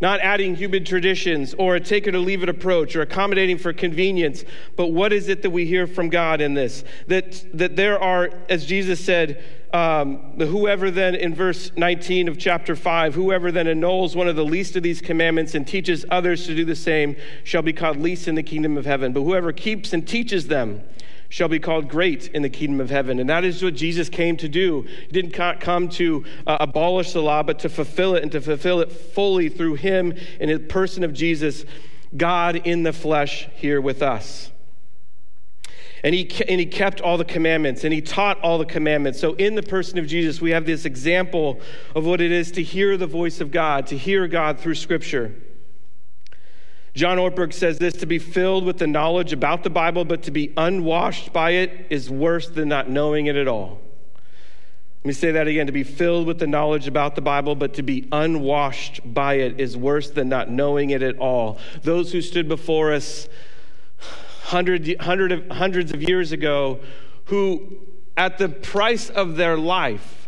Not 0.00 0.20
adding 0.20 0.54
human 0.54 0.84
traditions 0.84 1.54
or 1.54 1.76
a 1.76 1.80
take 1.80 2.06
it 2.06 2.14
or 2.14 2.18
leave 2.18 2.42
it 2.42 2.48
approach 2.48 2.96
or 2.96 3.02
accommodating 3.02 3.58
for 3.58 3.72
convenience. 3.72 4.44
But 4.76 4.88
what 4.88 5.12
is 5.12 5.28
it 5.28 5.42
that 5.42 5.50
we 5.50 5.66
hear 5.66 5.86
from 5.86 6.08
God 6.08 6.40
in 6.40 6.54
this? 6.54 6.84
That, 7.08 7.44
that 7.52 7.76
there 7.76 7.98
are, 8.00 8.30
as 8.48 8.64
Jesus 8.64 9.04
said, 9.04 9.44
um, 9.72 10.32
whoever 10.38 10.90
then, 10.90 11.14
in 11.14 11.34
verse 11.34 11.70
19 11.76 12.28
of 12.28 12.38
chapter 12.38 12.74
5, 12.74 13.14
whoever 13.14 13.52
then 13.52 13.68
annuls 13.68 14.16
one 14.16 14.26
of 14.26 14.36
the 14.36 14.44
least 14.44 14.74
of 14.74 14.82
these 14.82 15.00
commandments 15.00 15.54
and 15.54 15.66
teaches 15.66 16.04
others 16.10 16.46
to 16.46 16.56
do 16.56 16.64
the 16.64 16.74
same 16.74 17.14
shall 17.44 17.62
be 17.62 17.72
called 17.72 17.96
least 17.98 18.26
in 18.26 18.34
the 18.34 18.42
kingdom 18.42 18.76
of 18.76 18.84
heaven. 18.84 19.12
But 19.12 19.22
whoever 19.22 19.52
keeps 19.52 19.92
and 19.92 20.06
teaches 20.08 20.48
them, 20.48 20.82
shall 21.30 21.48
be 21.48 21.60
called 21.60 21.88
great 21.88 22.26
in 22.34 22.42
the 22.42 22.50
kingdom 22.50 22.80
of 22.80 22.90
heaven. 22.90 23.20
And 23.20 23.30
that 23.30 23.44
is 23.44 23.62
what 23.62 23.74
Jesus 23.74 24.08
came 24.08 24.36
to 24.38 24.48
do. 24.48 24.82
He 24.82 25.12
didn't 25.12 25.60
come 25.60 25.88
to 25.90 26.24
uh, 26.44 26.58
abolish 26.60 27.12
the 27.12 27.22
law, 27.22 27.44
but 27.44 27.60
to 27.60 27.68
fulfill 27.68 28.16
it 28.16 28.24
and 28.24 28.32
to 28.32 28.40
fulfill 28.40 28.80
it 28.80 28.90
fully 28.90 29.48
through 29.48 29.74
him 29.74 30.12
in 30.40 30.48
the 30.48 30.58
person 30.58 31.04
of 31.04 31.14
Jesus, 31.14 31.64
God 32.16 32.56
in 32.66 32.82
the 32.82 32.92
flesh 32.92 33.48
here 33.54 33.80
with 33.80 34.02
us. 34.02 34.50
And 36.02 36.14
he, 36.14 36.28
and 36.48 36.58
he 36.58 36.66
kept 36.66 37.00
all 37.00 37.16
the 37.16 37.24
commandments 37.24 37.84
and 37.84 37.92
he 37.92 38.00
taught 38.00 38.40
all 38.40 38.58
the 38.58 38.64
commandments. 38.64 39.20
So, 39.20 39.34
in 39.34 39.54
the 39.54 39.62
person 39.62 39.98
of 39.98 40.06
Jesus, 40.06 40.40
we 40.40 40.50
have 40.50 40.64
this 40.64 40.84
example 40.84 41.60
of 41.94 42.06
what 42.06 42.20
it 42.20 42.32
is 42.32 42.50
to 42.52 42.62
hear 42.62 42.96
the 42.96 43.06
voice 43.06 43.40
of 43.40 43.50
God, 43.52 43.86
to 43.88 43.98
hear 43.98 44.26
God 44.26 44.58
through 44.58 44.76
Scripture. 44.76 45.34
John 46.94 47.18
Ortberg 47.18 47.52
says 47.52 47.78
this 47.78 47.94
to 47.94 48.06
be 48.06 48.18
filled 48.18 48.64
with 48.64 48.78
the 48.78 48.86
knowledge 48.86 49.32
about 49.32 49.62
the 49.62 49.70
Bible, 49.70 50.04
but 50.04 50.24
to 50.24 50.30
be 50.30 50.52
unwashed 50.56 51.32
by 51.32 51.50
it 51.50 51.86
is 51.90 52.10
worse 52.10 52.48
than 52.48 52.68
not 52.68 52.90
knowing 52.90 53.26
it 53.26 53.36
at 53.36 53.46
all. 53.46 53.80
Let 55.02 55.08
me 55.08 55.12
say 55.14 55.32
that 55.32 55.48
again 55.48 55.66
to 55.66 55.72
be 55.72 55.84
filled 55.84 56.26
with 56.26 56.38
the 56.38 56.46
knowledge 56.46 56.86
about 56.86 57.14
the 57.14 57.22
Bible, 57.22 57.54
but 57.54 57.74
to 57.74 57.82
be 57.82 58.06
unwashed 58.12 59.00
by 59.14 59.34
it 59.34 59.58
is 59.58 59.76
worse 59.76 60.10
than 60.10 60.28
not 60.28 60.50
knowing 60.50 60.90
it 60.90 61.02
at 61.02 61.16
all. 61.18 61.58
Those 61.82 62.12
who 62.12 62.20
stood 62.20 62.48
before 62.48 62.92
us 62.92 63.28
hundred, 64.42 65.00
hundred 65.00 65.32
of, 65.32 65.48
hundreds 65.48 65.92
of 65.92 66.02
years 66.02 66.32
ago, 66.32 66.80
who, 67.26 67.78
at 68.16 68.36
the 68.36 68.48
price 68.48 69.08
of 69.08 69.36
their 69.36 69.56
life, 69.56 70.19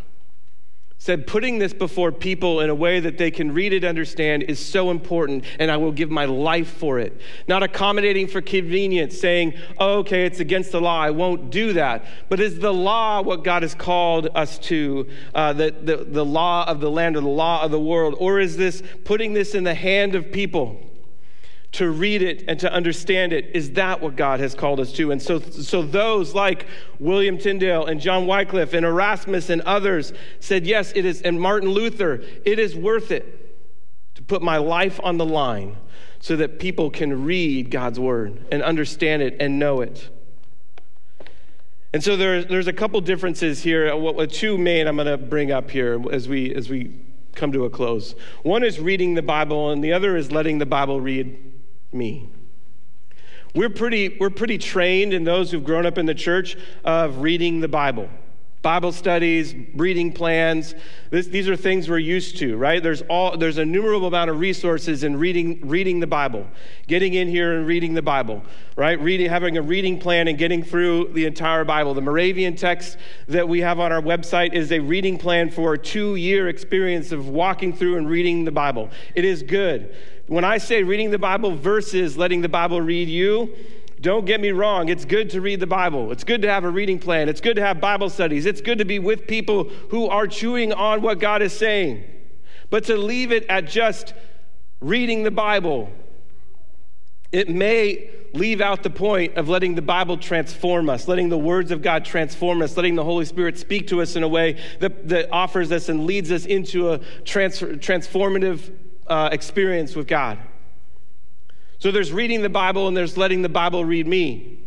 said 1.02 1.26
putting 1.26 1.58
this 1.58 1.74
before 1.74 2.12
people 2.12 2.60
in 2.60 2.70
a 2.70 2.74
way 2.76 3.00
that 3.00 3.18
they 3.18 3.28
can 3.28 3.52
read 3.52 3.72
it 3.72 3.82
understand 3.82 4.44
is 4.44 4.64
so 4.64 4.88
important 4.88 5.44
and 5.58 5.68
i 5.68 5.76
will 5.76 5.90
give 5.90 6.12
my 6.12 6.26
life 6.26 6.68
for 6.74 7.00
it. 7.00 7.20
Not 7.48 7.64
accommodating 7.64 8.28
for 8.28 8.40
convenience 8.40 9.18
saying 9.18 9.54
oh, 9.78 9.98
okay 9.98 10.26
it's 10.26 10.38
against 10.38 10.70
the 10.70 10.80
law 10.80 11.00
i 11.00 11.10
won't 11.10 11.50
do 11.50 11.72
that. 11.72 12.04
But 12.28 12.38
is 12.38 12.60
the 12.60 12.72
law 12.72 13.20
what 13.20 13.42
god 13.42 13.62
has 13.62 13.74
called 13.74 14.28
us 14.36 14.60
to 14.70 15.08
uh, 15.34 15.52
the, 15.54 15.72
the, 15.72 15.96
the 16.04 16.24
law 16.24 16.64
of 16.68 16.78
the 16.78 16.88
land 16.88 17.16
or 17.16 17.20
the 17.20 17.26
law 17.26 17.64
of 17.64 17.72
the 17.72 17.80
world? 17.80 18.14
Or 18.20 18.38
is 18.38 18.56
this 18.56 18.80
putting 19.02 19.32
this 19.32 19.56
in 19.56 19.64
the 19.64 19.74
hand 19.74 20.14
of 20.14 20.30
people 20.30 20.91
to 21.72 21.90
read 21.90 22.20
it 22.20 22.44
and 22.48 22.60
to 22.60 22.70
understand 22.70 23.32
it. 23.32 23.50
Is 23.54 23.72
that 23.72 24.00
what 24.02 24.14
God 24.14 24.40
has 24.40 24.54
called 24.54 24.78
us 24.78 24.92
to? 24.92 25.10
And 25.10 25.20
so, 25.20 25.40
so 25.40 25.82
those 25.82 26.34
like 26.34 26.66
William 26.98 27.38
Tyndale 27.38 27.86
and 27.86 28.00
John 28.00 28.26
Wycliffe 28.26 28.74
and 28.74 28.84
Erasmus 28.84 29.48
and 29.48 29.62
others 29.62 30.12
said, 30.38 30.66
yes, 30.66 30.92
it 30.94 31.04
is, 31.04 31.22
and 31.22 31.40
Martin 31.40 31.70
Luther, 31.70 32.22
it 32.44 32.58
is 32.58 32.76
worth 32.76 33.10
it 33.10 33.56
to 34.14 34.22
put 34.22 34.42
my 34.42 34.58
life 34.58 35.00
on 35.02 35.16
the 35.16 35.24
line 35.24 35.76
so 36.20 36.36
that 36.36 36.58
people 36.58 36.90
can 36.90 37.24
read 37.24 37.70
God's 37.70 37.98
word 37.98 38.46
and 38.52 38.62
understand 38.62 39.22
it 39.22 39.36
and 39.40 39.58
know 39.58 39.80
it. 39.80 40.10
And 41.94 42.04
so 42.04 42.16
there, 42.16 42.44
there's 42.44 42.68
a 42.68 42.72
couple 42.72 43.00
differences 43.00 43.62
here. 43.62 43.92
Uh, 43.92 43.96
what, 43.96 44.30
two 44.30 44.56
main 44.56 44.86
I'm 44.86 44.96
going 44.96 45.06
to 45.08 45.18
bring 45.18 45.50
up 45.50 45.70
here 45.70 46.02
as 46.10 46.28
we, 46.28 46.54
as 46.54 46.70
we 46.70 47.00
come 47.34 47.52
to 47.52 47.64
a 47.64 47.70
close. 47.70 48.14
One 48.42 48.62
is 48.62 48.78
reading 48.78 49.14
the 49.14 49.22
Bible, 49.22 49.70
and 49.70 49.82
the 49.82 49.92
other 49.92 50.16
is 50.16 50.30
letting 50.30 50.58
the 50.58 50.66
Bible 50.66 51.00
read 51.00 51.51
me. 51.92 52.28
We're 53.54 53.70
pretty, 53.70 54.16
we're 54.18 54.30
pretty 54.30 54.58
trained 54.58 55.12
in 55.12 55.24
those 55.24 55.50
who've 55.50 55.64
grown 55.64 55.84
up 55.84 55.98
in 55.98 56.06
the 56.06 56.14
church 56.14 56.56
of 56.84 57.18
reading 57.18 57.60
the 57.60 57.68
Bible. 57.68 58.08
Bible 58.62 58.92
studies, 58.92 59.56
reading 59.74 60.12
plans. 60.12 60.76
This, 61.10 61.26
these 61.26 61.48
are 61.48 61.56
things 61.56 61.90
we're 61.90 61.98
used 61.98 62.38
to, 62.38 62.56
right? 62.56 62.80
There's 62.80 63.02
all 63.02 63.36
there's 63.36 63.58
a 63.58 63.62
innumerable 63.62 64.06
amount 64.06 64.30
of 64.30 64.38
resources 64.38 65.02
in 65.02 65.16
reading 65.16 65.58
reading 65.64 65.98
the 65.98 66.06
Bible, 66.06 66.46
getting 66.86 67.14
in 67.14 67.26
here 67.26 67.58
and 67.58 67.66
reading 67.66 67.92
the 67.92 68.02
Bible, 68.02 68.40
right? 68.76 69.00
Reading, 69.00 69.28
having 69.28 69.56
a 69.56 69.62
reading 69.62 69.98
plan 69.98 70.28
and 70.28 70.38
getting 70.38 70.62
through 70.62 71.08
the 71.12 71.26
entire 71.26 71.64
Bible. 71.64 71.92
The 71.92 72.02
Moravian 72.02 72.54
text 72.54 72.98
that 73.26 73.48
we 73.48 73.60
have 73.62 73.80
on 73.80 73.90
our 73.90 74.00
website 74.00 74.54
is 74.54 74.70
a 74.70 74.78
reading 74.78 75.18
plan 75.18 75.50
for 75.50 75.74
a 75.74 75.78
two-year 75.78 76.48
experience 76.48 77.10
of 77.10 77.28
walking 77.28 77.72
through 77.72 77.96
and 77.96 78.08
reading 78.08 78.44
the 78.44 78.52
Bible. 78.52 78.90
It 79.16 79.24
is 79.24 79.42
good. 79.42 79.92
When 80.26 80.44
I 80.44 80.58
say 80.58 80.82
reading 80.82 81.10
the 81.10 81.18
Bible 81.18 81.54
versus 81.56 82.16
letting 82.16 82.40
the 82.40 82.48
Bible 82.48 82.80
read 82.80 83.08
you, 83.08 83.54
don't 84.00 84.24
get 84.24 84.40
me 84.40 84.50
wrong, 84.50 84.88
it's 84.88 85.04
good 85.04 85.30
to 85.30 85.40
read 85.40 85.60
the 85.60 85.66
Bible. 85.66 86.10
It's 86.10 86.24
good 86.24 86.42
to 86.42 86.50
have 86.50 86.64
a 86.64 86.70
reading 86.70 86.98
plan. 86.98 87.28
It's 87.28 87.40
good 87.40 87.56
to 87.56 87.62
have 87.62 87.80
Bible 87.80 88.10
studies. 88.10 88.46
It's 88.46 88.60
good 88.60 88.78
to 88.78 88.84
be 88.84 88.98
with 88.98 89.28
people 89.28 89.64
who 89.90 90.08
are 90.08 90.26
chewing 90.26 90.72
on 90.72 91.02
what 91.02 91.20
God 91.20 91.40
is 91.40 91.52
saying. 91.52 92.04
But 92.68 92.84
to 92.84 92.96
leave 92.96 93.30
it 93.30 93.46
at 93.48 93.68
just 93.68 94.14
reading 94.80 95.22
the 95.22 95.30
Bible, 95.30 95.90
it 97.30 97.48
may 97.48 98.10
leave 98.34 98.60
out 98.60 98.82
the 98.82 98.90
point 98.90 99.36
of 99.36 99.48
letting 99.48 99.74
the 99.74 99.82
Bible 99.82 100.16
transform 100.16 100.90
us, 100.90 101.06
letting 101.06 101.28
the 101.28 101.38
words 101.38 101.70
of 101.70 101.82
God 101.82 102.04
transform 102.04 102.62
us, 102.62 102.76
letting 102.76 102.94
the 102.94 103.04
Holy 103.04 103.24
Spirit 103.24 103.58
speak 103.58 103.86
to 103.88 104.02
us 104.02 104.16
in 104.16 104.22
a 104.22 104.28
way 104.28 104.58
that, 104.80 105.08
that 105.08 105.30
offers 105.30 105.70
us 105.70 105.88
and 105.88 106.06
leads 106.06 106.32
us 106.32 106.44
into 106.46 106.92
a 106.92 106.98
trans- 107.24 107.60
transformative 107.60 108.72
uh, 109.06 109.28
experience 109.32 109.94
with 109.94 110.06
God. 110.06 110.38
So 111.78 111.90
there's 111.90 112.12
reading 112.12 112.42
the 112.42 112.48
Bible 112.48 112.88
and 112.88 112.96
there's 112.96 113.16
letting 113.16 113.42
the 113.42 113.48
Bible 113.48 113.84
read 113.84 114.06
me. 114.06 114.61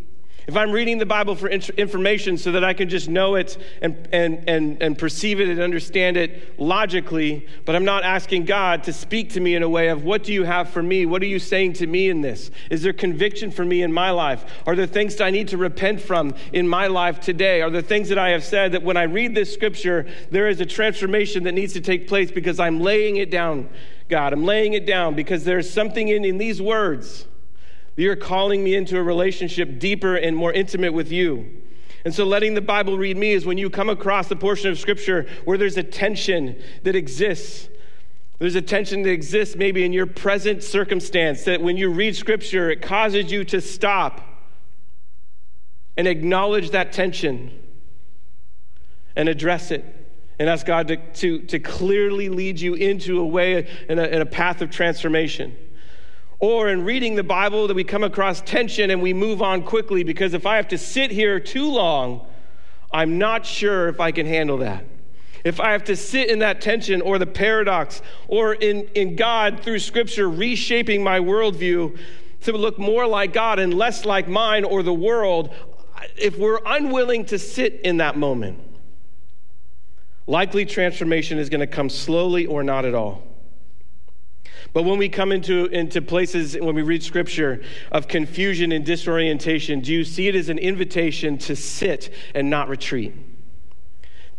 If 0.47 0.55
I'm 0.55 0.71
reading 0.71 0.99
the 0.99 1.05
Bible 1.05 1.35
for 1.35 1.49
information 1.49 2.37
so 2.37 2.51
that 2.51 2.63
I 2.63 2.73
can 2.73 2.87
just 2.87 3.09
know 3.09 3.35
it 3.35 3.57
and, 3.81 4.07
and, 4.11 4.47
and, 4.47 4.81
and 4.81 4.97
perceive 4.97 5.39
it 5.39 5.49
and 5.49 5.59
understand 5.59 6.17
it 6.17 6.59
logically, 6.59 7.47
but 7.65 7.75
I'm 7.75 7.85
not 7.85 8.03
asking 8.03 8.45
God 8.45 8.83
to 8.83 8.93
speak 8.93 9.31
to 9.31 9.39
me 9.39 9.55
in 9.55 9.63
a 9.63 9.69
way 9.69 9.87
of, 9.87 10.03
what 10.03 10.23
do 10.23 10.33
you 10.33 10.43
have 10.43 10.69
for 10.69 10.83
me? 10.83 11.05
What 11.05 11.21
are 11.23 11.27
you 11.27 11.39
saying 11.39 11.73
to 11.73 11.87
me 11.87 12.09
in 12.09 12.21
this? 12.21 12.51
Is 12.69 12.83
there 12.83 12.93
conviction 12.93 13.49
for 13.49 13.65
me 13.65 13.81
in 13.81 13.91
my 13.91 14.11
life? 14.11 14.45
Are 14.67 14.75
there 14.75 14.85
things 14.85 15.15
that 15.15 15.25
I 15.25 15.31
need 15.31 15.47
to 15.47 15.57
repent 15.57 15.99
from 15.99 16.35
in 16.53 16.67
my 16.67 16.87
life 16.87 17.19
today? 17.19 17.61
Are 17.61 17.71
there 17.71 17.81
things 17.81 18.09
that 18.09 18.19
I 18.19 18.29
have 18.29 18.43
said 18.43 18.73
that 18.73 18.83
when 18.83 18.97
I 18.97 19.03
read 19.03 19.33
this 19.33 19.53
scripture, 19.53 20.05
there 20.29 20.47
is 20.47 20.61
a 20.61 20.65
transformation 20.65 21.43
that 21.45 21.53
needs 21.53 21.73
to 21.73 21.81
take 21.81 22.07
place 22.07 22.29
because 22.29 22.59
I'm 22.59 22.79
laying 22.79 23.17
it 23.17 23.31
down 23.31 23.69
God. 24.07 24.33
I'm 24.33 24.45
laying 24.45 24.73
it 24.73 24.85
down 24.85 25.15
because 25.15 25.43
there's 25.43 25.69
something 25.69 26.07
in, 26.07 26.25
in 26.25 26.37
these 26.37 26.61
words. 26.61 27.25
You're 27.95 28.15
calling 28.15 28.63
me 28.63 28.75
into 28.75 28.97
a 28.97 29.03
relationship 29.03 29.79
deeper 29.79 30.15
and 30.15 30.35
more 30.35 30.51
intimate 30.51 30.93
with 30.93 31.11
you. 31.11 31.61
And 32.03 32.13
so, 32.13 32.25
letting 32.25 32.53
the 32.53 32.61
Bible 32.61 32.97
read 32.97 33.17
me 33.17 33.31
is 33.31 33.45
when 33.45 33.57
you 33.57 33.69
come 33.69 33.89
across 33.89 34.29
a 34.29 34.35
portion 34.35 34.69
of 34.69 34.77
Scripture 34.77 35.27
where 35.45 35.57
there's 35.57 35.77
a 35.77 35.83
tension 35.83 36.61
that 36.83 36.95
exists. 36.95 37.69
There's 38.37 38.55
a 38.55 38.61
tension 38.61 39.01
that 39.03 39.11
exists 39.11 39.55
maybe 39.55 39.83
in 39.85 39.93
your 39.93 40.05
present 40.05 40.61
circumstance 40.61 41.45
that 41.45 41.61
when 41.61 41.77
you 41.77 41.89
read 41.89 42.15
Scripture, 42.15 42.69
it 42.69 42.81
causes 42.81 43.31
you 43.31 43.43
to 43.45 43.61
stop 43.61 44.21
and 45.97 46.07
acknowledge 46.07 46.71
that 46.71 46.91
tension 46.91 47.51
and 49.15 49.29
address 49.29 49.71
it 49.71 49.85
and 50.37 50.49
ask 50.49 50.65
God 50.65 50.89
to, 50.89 50.97
to, 50.97 51.39
to 51.43 51.59
clearly 51.59 52.27
lead 52.27 52.59
you 52.59 52.73
into 52.73 53.19
a 53.19 53.25
way 53.25 53.67
and 53.87 53.99
a, 53.99 54.21
a 54.21 54.25
path 54.25 54.61
of 54.61 54.69
transformation. 54.69 55.55
Or 56.39 56.69
in 56.69 56.83
reading 56.83 57.15
the 57.15 57.23
Bible, 57.23 57.67
that 57.67 57.73
we 57.73 57.83
come 57.83 58.03
across 58.03 58.41
tension 58.41 58.91
and 58.91 59.01
we 59.01 59.13
move 59.13 59.41
on 59.41 59.63
quickly 59.63 60.03
because 60.03 60.33
if 60.33 60.45
I 60.45 60.57
have 60.57 60.67
to 60.69 60.77
sit 60.77 61.11
here 61.11 61.39
too 61.39 61.69
long, 61.69 62.25
I'm 62.91 63.17
not 63.17 63.45
sure 63.45 63.87
if 63.87 63.99
I 63.99 64.11
can 64.11 64.25
handle 64.25 64.57
that. 64.59 64.85
If 65.43 65.59
I 65.59 65.71
have 65.71 65.83
to 65.85 65.95
sit 65.95 66.29
in 66.29 66.39
that 66.39 66.59
tension 66.59 67.01
or 67.01 67.19
the 67.19 67.27
paradox 67.27 68.01
or 68.27 68.53
in, 68.53 68.87
in 68.95 69.15
God 69.15 69.61
through 69.61 69.79
Scripture 69.79 70.29
reshaping 70.29 71.03
my 71.03 71.19
worldview 71.19 71.97
to 72.41 72.51
look 72.51 72.77
more 72.79 73.07
like 73.07 73.31
God 73.31 73.59
and 73.59 73.73
less 73.73 74.05
like 74.05 74.27
mine 74.27 74.63
or 74.63 74.83
the 74.83 74.93
world, 74.93 75.53
if 76.17 76.37
we're 76.37 76.59
unwilling 76.65 77.25
to 77.25 77.39
sit 77.39 77.81
in 77.83 77.97
that 77.97 78.17
moment, 78.17 78.59
Likely 80.27 80.65
transformation 80.65 81.37
is 81.37 81.49
going 81.49 81.59
to 81.59 81.67
come 81.67 81.89
slowly 81.89 82.45
or 82.47 82.63
not 82.63 82.85
at 82.85 82.95
all. 82.95 83.23
But 84.75 84.83
when 84.83 84.97
we 84.97 85.07
come 85.07 85.31
into, 85.31 85.67
into 85.67 86.01
places, 86.01 86.57
when 86.59 86.75
we 86.75 86.81
read 86.81 87.01
scripture 87.01 87.63
of 87.93 88.09
confusion 88.09 88.73
and 88.73 88.85
disorientation, 88.85 89.79
do 89.79 89.93
you 89.93 90.03
see 90.03 90.27
it 90.27 90.35
as 90.35 90.49
an 90.49 90.57
invitation 90.57 91.37
to 91.37 91.55
sit 91.55 92.13
and 92.33 92.49
not 92.49 92.67
retreat? 92.67 93.13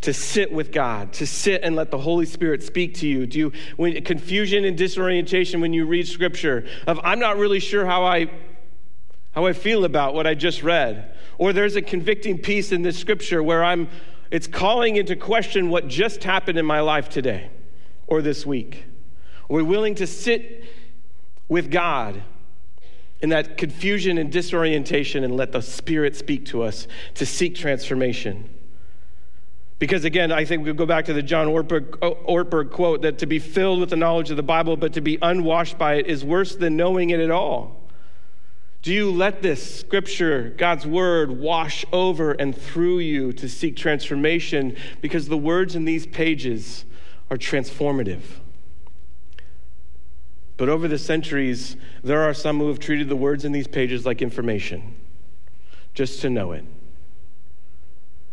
To 0.03 0.13
sit 0.13 0.53
with 0.53 0.73
God, 0.73 1.15
to 1.15 1.27
sit 1.27 1.63
and 1.63 1.75
let 1.75 1.91
the 1.91 1.97
Holy 1.97 2.27
Spirit 2.27 2.63
speak 2.63 2.97
to 2.97 3.09
you? 3.09 3.27
Do 3.27 3.39
you, 3.39 3.53
when 3.77 4.05
confusion 4.05 4.67
and 4.67 4.77
disorientation 4.77 5.63
when 5.63 5.73
you 5.73 5.87
read 5.87 6.07
scripture 6.07 6.67
of, 6.87 7.01
I'm 7.03 7.19
not 7.19 7.39
really 7.39 7.59
sure 7.59 7.87
how 7.87 8.05
I, 8.05 8.31
how 9.33 9.47
I 9.47 9.55
feel 9.55 9.87
about 9.87 10.13
what 10.13 10.27
I 10.27 10.35
just 10.35 10.63
read? 10.63 11.17
Or 11.39 11.55
there's 11.55 11.77
a 11.77 11.83
convicting 11.83 12.37
piece 12.37 12.73
in 12.73 12.83
this 12.83 12.99
scripture 12.99 13.43
where 13.43 13.65
I'm, 13.65 13.89
it's 14.31 14.47
calling 14.47 14.97
into 14.97 15.17
question 15.17 15.71
what 15.71 15.89
just 15.89 16.25
happened 16.25 16.59
in 16.59 16.67
my 16.67 16.81
life 16.81 17.09
today 17.09 17.49
or 18.07 18.21
this 18.21 18.45
week. 18.45 18.85
Are 19.49 19.57
we 19.57 19.63
willing 19.63 19.95
to 19.97 20.07
sit 20.07 20.65
with 21.49 21.71
God 21.71 22.23
in 23.21 23.29
that 23.31 23.57
confusion 23.57 24.19
and 24.19 24.31
disorientation 24.31 25.25
and 25.25 25.37
let 25.37 25.53
the 25.53 25.63
Spirit 25.63 26.17
speak 26.17 26.47
to 26.47 26.63
us 26.63 26.89
to 27.15 27.25
seek 27.25 27.55
transformation? 27.55 28.51
Because 29.79 30.05
again, 30.05 30.33
I 30.33 30.45
think 30.45 30.65
we'll 30.65 30.75
go 30.75 30.87
back 30.87 31.05
to 31.05 31.13
the 31.13 31.23
John 31.23 31.49
Ortberg, 31.49 31.91
Ortberg 32.01 32.71
quote 32.71 33.03
that 33.03 33.19
to 33.19 33.27
be 33.27 33.39
filled 33.39 33.79
with 33.79 33.91
the 33.91 33.97
knowledge 33.97 34.31
of 34.31 34.37
the 34.37 34.43
Bible, 34.43 34.77
but 34.77 34.95
to 34.95 35.01
be 35.01 35.19
unwashed 35.21 35.77
by 35.77 35.95
it 35.95 36.07
is 36.07 36.25
worse 36.25 36.57
than 36.57 36.77
knowing 36.77 37.11
it 37.11 37.21
at 37.21 37.31
all. 37.31 37.83
Do 38.81 38.93
you 38.93 39.11
let 39.11 39.43
this 39.43 39.81
scripture, 39.81 40.55
God's 40.57 40.87
word, 40.87 41.31
wash 41.31 41.85
over 41.93 42.33
and 42.33 42.57
through 42.57 43.01
you 43.01 43.33
to 43.35 43.49
seek 43.49 43.77
transformation? 43.77 44.77
Because 45.03 45.29
the 45.29 45.37
words 45.37 45.75
in 45.75 45.85
these 45.85 46.07
pages 46.07 46.85
are 47.31 47.37
transformative. 47.37 48.23
But 50.57 50.69
over 50.69 50.89
the 50.89 50.99
centuries, 50.99 51.77
there 52.03 52.23
are 52.23 52.33
some 52.33 52.59
who 52.59 52.69
have 52.69 52.79
treated 52.79 53.09
the 53.09 53.17
words 53.17 53.45
in 53.45 53.53
these 53.53 53.67
pages 53.67 54.07
like 54.07 54.23
information, 54.23 54.97
just 55.95 56.21
to 56.23 56.31
know 56.31 56.53
it. 56.53 56.65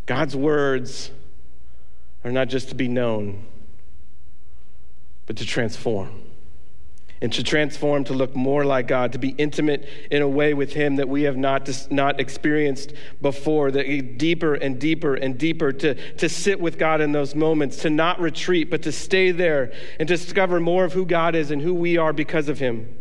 God's 0.06 0.34
words 0.34 1.10
are 2.24 2.32
not 2.32 2.48
just 2.48 2.68
to 2.70 2.74
be 2.74 2.88
known, 2.88 3.44
but 5.26 5.36
to 5.36 5.44
transform 5.44 6.22
and 7.24 7.32
to 7.32 7.42
transform 7.42 8.04
to 8.04 8.12
look 8.12 8.36
more 8.36 8.66
like 8.66 8.86
God, 8.86 9.12
to 9.12 9.18
be 9.18 9.30
intimate 9.30 9.88
in 10.10 10.20
a 10.20 10.28
way 10.28 10.52
with 10.52 10.74
Him 10.74 10.96
that 10.96 11.08
we 11.08 11.22
have 11.22 11.38
not, 11.38 11.70
not 11.90 12.20
experienced 12.20 12.92
before, 13.22 13.70
that 13.70 14.18
deeper 14.18 14.52
and 14.52 14.78
deeper 14.78 15.14
and 15.14 15.38
deeper, 15.38 15.72
to, 15.72 15.94
to 16.16 16.28
sit 16.28 16.60
with 16.60 16.78
God 16.78 17.00
in 17.00 17.12
those 17.12 17.34
moments, 17.34 17.78
to 17.78 17.88
not 17.88 18.20
retreat, 18.20 18.68
but 18.68 18.82
to 18.82 18.92
stay 18.92 19.30
there 19.30 19.72
and 19.98 20.06
discover 20.06 20.60
more 20.60 20.84
of 20.84 20.92
who 20.92 21.06
God 21.06 21.34
is 21.34 21.50
and 21.50 21.62
who 21.62 21.72
we 21.72 21.96
are 21.96 22.12
because 22.12 22.50
of 22.50 22.58
Him. 22.58 22.94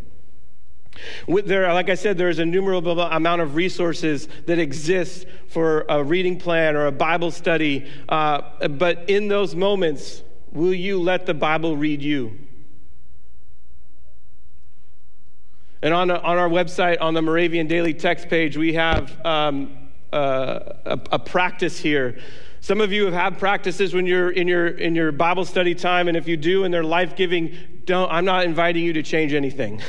There, 1.27 1.73
like 1.73 1.89
I 1.89 1.95
said, 1.95 2.17
there 2.17 2.29
is 2.29 2.39
a 2.39 2.43
innumerable 2.43 3.01
amount 3.01 3.41
of 3.41 3.55
resources 3.55 4.29
that 4.45 4.57
exist 4.57 5.27
for 5.49 5.85
a 5.89 6.01
reading 6.01 6.39
plan 6.39 6.77
or 6.77 6.85
a 6.85 6.93
Bible 6.93 7.31
study. 7.31 7.91
Uh, 8.07 8.67
but 8.69 9.09
in 9.09 9.27
those 9.27 9.53
moments, 9.53 10.23
will 10.53 10.73
you 10.73 11.01
let 11.01 11.25
the 11.25 11.33
Bible 11.33 11.75
read 11.75 12.01
you? 12.01 12.39
And 15.83 15.93
on, 15.93 16.09
on 16.09 16.37
our 16.37 16.47
website, 16.47 17.01
on 17.01 17.13
the 17.13 17.21
Moravian 17.21 17.67
Daily 17.67 17.93
Text 17.93 18.29
page, 18.29 18.55
we 18.55 18.71
have 18.75 19.13
um, 19.25 19.77
uh, 20.13 20.59
a, 20.85 20.99
a 21.11 21.19
practice 21.19 21.77
here. 21.77 22.17
Some 22.61 22.79
of 22.79 22.93
you 22.93 23.03
have 23.03 23.13
had 23.13 23.37
practices 23.37 23.93
when 23.93 24.05
you're 24.05 24.29
in 24.29 24.47
your, 24.47 24.67
in 24.67 24.95
your 24.95 25.11
Bible 25.11 25.43
study 25.43 25.75
time, 25.75 26.07
and 26.07 26.15
if 26.15 26.25
you 26.25 26.37
do 26.37 26.63
and 26.63 26.73
they're 26.73 26.85
life 26.85 27.17
giving, 27.17 27.57
don't, 27.83 28.09
I'm 28.09 28.23
not 28.23 28.45
inviting 28.45 28.85
you 28.85 28.93
to 28.93 29.03
change 29.03 29.33
anything. 29.33 29.81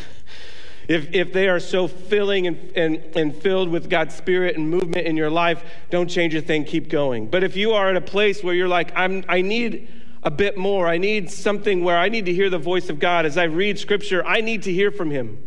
If, 0.89 1.15
if 1.15 1.33
they 1.33 1.49
are 1.49 1.61
so 1.61 1.87
filling 1.87 2.49
and, 2.49 2.73
and, 2.77 2.97
and 3.17 3.35
filled 3.35 3.69
with 3.69 3.89
God's 3.89 4.17
Spirit 4.17 4.57
and 4.57 4.69
movement 4.69 5.07
in 5.07 5.17
your 5.17 5.31
life, 5.31 5.63
don't 5.91 6.11
change 6.11 6.35
a 6.35 6.43
thing, 6.43 6.65
keep 6.65 6.89
going. 6.89 7.29
But 7.29 7.45
if 7.45 7.57
you 7.57 7.73
are 7.73 7.89
at 7.89 7.97
a 7.97 8.01
place 8.01 8.43
where 8.43 8.55
you're 8.55 8.67
like, 8.67 8.93
I'm, 8.97 9.25
I 9.29 9.43
need 9.43 9.89
a 10.25 10.31
bit 10.33 10.59
more, 10.59 10.89
I 10.89 10.99
need 10.99 11.31
something 11.31 11.85
where 11.85 11.97
I 11.97 12.09
need 12.09 12.27
to 12.27 12.35
hear 12.35 12.51
the 12.51 12.59
voice 12.59 12.91
of 12.91 12.99
God 12.99 13.27
as 13.27 13.39
I 13.39 13.45
read 13.45 13.79
Scripture, 13.79 14.27
I 14.27 14.41
need 14.41 14.65
to 14.65 14.73
hear 14.73 14.91
from 14.91 15.13
Him 15.13 15.39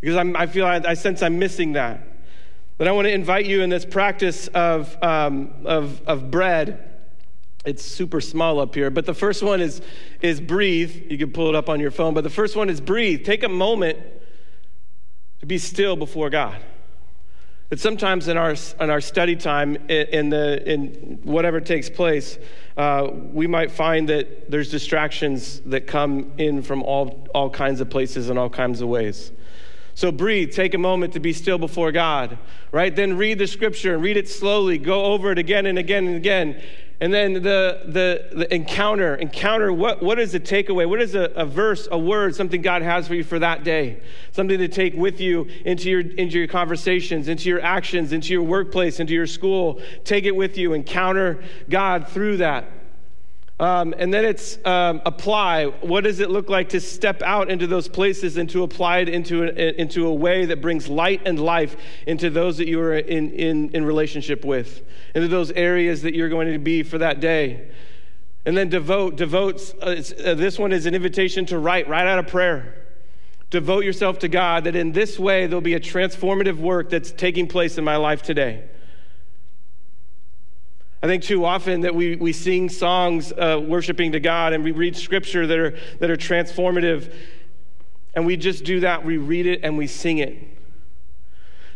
because 0.00 0.16
I'm, 0.16 0.36
i 0.36 0.46
feel 0.46 0.66
I, 0.66 0.80
I, 0.84 0.94
sense 0.94 1.22
I'm 1.22 1.38
missing 1.38 1.72
that. 1.72 2.06
But 2.78 2.88
I 2.88 2.92
want 2.92 3.06
to 3.06 3.12
invite 3.12 3.46
you 3.46 3.62
in 3.62 3.68
this 3.68 3.84
practice 3.84 4.48
of, 4.48 4.96
um, 5.02 5.50
of, 5.64 6.00
of 6.06 6.30
bread. 6.30 6.86
It's 7.66 7.84
super 7.84 8.22
small 8.22 8.58
up 8.58 8.74
here, 8.74 8.88
but 8.90 9.04
the 9.04 9.12
first 9.12 9.42
one 9.42 9.60
is, 9.60 9.82
is 10.22 10.40
breathe. 10.40 11.10
You 11.10 11.18
can 11.18 11.30
pull 11.30 11.50
it 11.50 11.54
up 11.54 11.68
on 11.68 11.78
your 11.78 11.90
phone, 11.90 12.14
but 12.14 12.24
the 12.24 12.30
first 12.30 12.56
one 12.56 12.70
is 12.70 12.80
breathe. 12.80 13.26
Take 13.26 13.42
a 13.42 13.50
moment 13.50 13.98
to 15.40 15.46
be 15.46 15.58
still 15.58 15.94
before 15.94 16.30
God. 16.30 16.56
That 17.68 17.78
sometimes 17.78 18.28
in 18.28 18.38
our, 18.38 18.56
in 18.80 18.90
our 18.90 19.00
study 19.00 19.36
time, 19.36 19.76
in, 19.88 20.30
the, 20.30 20.62
in 20.66 21.20
whatever 21.22 21.60
takes 21.60 21.90
place, 21.90 22.38
uh, 22.76 23.08
we 23.12 23.46
might 23.46 23.70
find 23.70 24.08
that 24.08 24.50
there's 24.50 24.70
distractions 24.70 25.60
that 25.66 25.86
come 25.86 26.32
in 26.38 26.62
from 26.62 26.82
all, 26.82 27.28
all 27.34 27.50
kinds 27.50 27.80
of 27.80 27.90
places 27.90 28.30
and 28.30 28.38
all 28.38 28.50
kinds 28.50 28.80
of 28.80 28.88
ways. 28.88 29.32
So 30.00 30.10
breathe, 30.10 30.52
take 30.52 30.72
a 30.72 30.78
moment 30.78 31.12
to 31.12 31.20
be 31.20 31.34
still 31.34 31.58
before 31.58 31.92
God, 31.92 32.38
right? 32.72 32.96
Then 32.96 33.18
read 33.18 33.38
the 33.38 33.46
scripture 33.46 33.92
and 33.92 34.02
read 34.02 34.16
it 34.16 34.30
slowly, 34.30 34.78
go 34.78 35.04
over 35.04 35.30
it 35.30 35.36
again 35.36 35.66
and 35.66 35.78
again 35.78 36.06
and 36.06 36.16
again. 36.16 36.62
And 37.02 37.12
then 37.12 37.34
the, 37.34 37.82
the, 37.84 38.28
the 38.34 38.54
encounter, 38.54 39.16
encounter, 39.16 39.70
what, 39.74 40.02
what 40.02 40.18
is 40.18 40.32
the 40.32 40.40
takeaway? 40.40 40.88
What 40.88 41.02
is 41.02 41.14
a, 41.14 41.24
a 41.36 41.44
verse, 41.44 41.86
a 41.90 41.98
word, 41.98 42.34
something 42.34 42.62
God 42.62 42.80
has 42.80 43.08
for 43.08 43.14
you 43.14 43.22
for 43.22 43.38
that 43.40 43.62
day? 43.62 44.00
Something 44.32 44.56
to 44.56 44.68
take 44.68 44.94
with 44.94 45.20
you 45.20 45.46
into 45.66 45.90
your, 45.90 46.00
into 46.00 46.38
your 46.38 46.48
conversations, 46.48 47.28
into 47.28 47.50
your 47.50 47.60
actions, 47.60 48.14
into 48.14 48.32
your 48.32 48.42
workplace, 48.42 49.00
into 49.00 49.12
your 49.12 49.26
school. 49.26 49.82
Take 50.04 50.24
it 50.24 50.34
with 50.34 50.56
you, 50.56 50.72
encounter 50.72 51.44
God 51.68 52.08
through 52.08 52.38
that. 52.38 52.64
Um, 53.60 53.94
and 53.98 54.12
then 54.12 54.24
it's 54.24 54.58
um, 54.64 55.02
apply. 55.04 55.66
What 55.66 56.04
does 56.04 56.20
it 56.20 56.30
look 56.30 56.48
like 56.48 56.70
to 56.70 56.80
step 56.80 57.20
out 57.20 57.50
into 57.50 57.66
those 57.66 57.88
places 57.88 58.38
and 58.38 58.48
to 58.50 58.62
apply 58.62 59.00
it 59.00 59.10
into 59.10 59.44
into 59.78 60.06
a 60.06 60.14
way 60.14 60.46
that 60.46 60.62
brings 60.62 60.88
light 60.88 61.20
and 61.26 61.38
life 61.38 61.76
into 62.06 62.30
those 62.30 62.56
that 62.56 62.66
you 62.66 62.80
are 62.80 62.96
in, 62.96 63.30
in, 63.32 63.68
in 63.74 63.84
relationship 63.84 64.46
with, 64.46 64.80
into 65.14 65.28
those 65.28 65.50
areas 65.50 66.00
that 66.02 66.14
you're 66.14 66.30
going 66.30 66.50
to 66.50 66.58
be 66.58 66.82
for 66.82 66.96
that 66.96 67.20
day? 67.20 67.70
And 68.46 68.56
then 68.56 68.70
devote. 68.70 69.16
Devote. 69.16 69.74
Uh, 69.82 69.96
uh, 70.24 70.34
this 70.34 70.58
one 70.58 70.72
is 70.72 70.86
an 70.86 70.94
invitation 70.94 71.44
to 71.46 71.58
write, 71.58 71.86
write 71.86 72.06
out 72.06 72.18
a 72.18 72.22
prayer. 72.22 72.86
Devote 73.50 73.84
yourself 73.84 74.20
to 74.20 74.28
God 74.28 74.64
that 74.64 74.74
in 74.74 74.92
this 74.92 75.18
way 75.18 75.46
there'll 75.46 75.60
be 75.60 75.74
a 75.74 75.80
transformative 75.80 76.56
work 76.56 76.88
that's 76.88 77.12
taking 77.12 77.46
place 77.46 77.76
in 77.76 77.84
my 77.84 77.96
life 77.96 78.22
today. 78.22 78.64
I 81.02 81.06
think 81.06 81.22
too 81.22 81.44
often 81.44 81.80
that 81.82 81.94
we, 81.94 82.16
we 82.16 82.32
sing 82.32 82.68
songs 82.68 83.32
uh, 83.32 83.60
worshiping 83.64 84.12
to 84.12 84.20
God 84.20 84.52
and 84.52 84.62
we 84.62 84.72
read 84.72 84.96
scripture 84.96 85.46
that 85.46 85.58
are, 85.58 85.78
that 85.98 86.10
are 86.10 86.16
transformative, 86.16 87.14
and 88.14 88.26
we 88.26 88.36
just 88.36 88.64
do 88.64 88.80
that. 88.80 89.04
We 89.04 89.16
read 89.16 89.46
it 89.46 89.60
and 89.62 89.78
we 89.78 89.86
sing 89.86 90.18
it. 90.18 90.36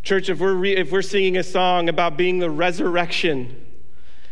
Church, 0.03 0.29
if 0.29 0.41
we're, 0.41 0.55
re- 0.55 0.77
if 0.77 0.93
we're 0.93 1.01
singing 1.01 1.39
a 1.39 1.43
song 1.43 1.89
about 1.89 2.19
being 2.19 2.39
the 2.39 2.51
resurrection 2.51 3.65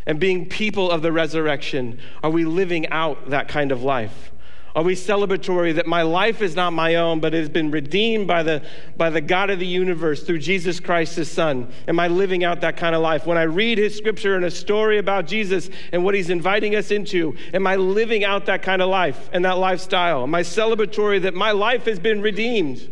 and 0.05 0.21
being 0.21 0.47
people 0.47 0.91
of 0.91 1.01
the 1.01 1.13
resurrection, 1.13 1.99
are 2.23 2.31
we 2.31 2.45
living 2.45 2.89
out 2.89 3.31
that 3.31 3.49
kind 3.49 3.73
of 3.73 3.83
life? 3.83 4.32
Are 4.75 4.83
we 4.83 4.95
celebratory 4.95 5.75
that 5.75 5.87
my 5.87 6.01
life 6.01 6.41
is 6.41 6.57
not 6.57 6.73
my 6.73 6.95
own, 6.95 7.21
but 7.21 7.35
it 7.35 7.39
has 7.39 7.51
been 7.51 7.71
redeemed 7.71 8.27
by 8.27 8.43
the, 8.43 8.63
by 8.97 9.11
the 9.11 9.21
God 9.21 9.51
of 9.51 9.59
the 9.59 9.67
universe 9.67 10.23
through 10.23 10.39
Jesus 10.39 10.81
Christ, 10.81 11.17
his 11.17 11.31
son? 11.31 11.71
Am 11.87 12.01
I 12.01 12.09
living 12.09 12.43
out 12.43 12.63
that 12.63 12.79
kind 12.79 12.95
of 12.95 13.03
life? 13.03 13.27
When 13.27 13.37
I 13.37 13.43
read 13.43 13.77
his 13.77 13.95
scripture 13.97 14.35
and 14.35 14.47
a 14.47 14.51
story 14.51 14.97
about 14.97 15.27
Jesus 15.27 15.69
and 15.93 16.05
what 16.05 16.15
he's 16.15 16.31
inviting 16.31 16.75
us 16.75 16.91
into, 16.91 17.37
am 17.53 17.67
I 17.67 17.77
living 17.77 18.25
out 18.25 18.47
that 18.47 18.63
kind 18.63 18.81
of 18.81 18.89
life 18.89 19.29
and 19.35 19.45
that 19.45 19.59
lifestyle? 19.59 20.23
Am 20.23 20.35
I 20.35 20.43
celebratory 20.43 21.21
that 21.23 21.35
my 21.35 21.51
life 21.51 21.85
has 21.85 21.99
been 21.99 22.23
redeemed? 22.23 22.89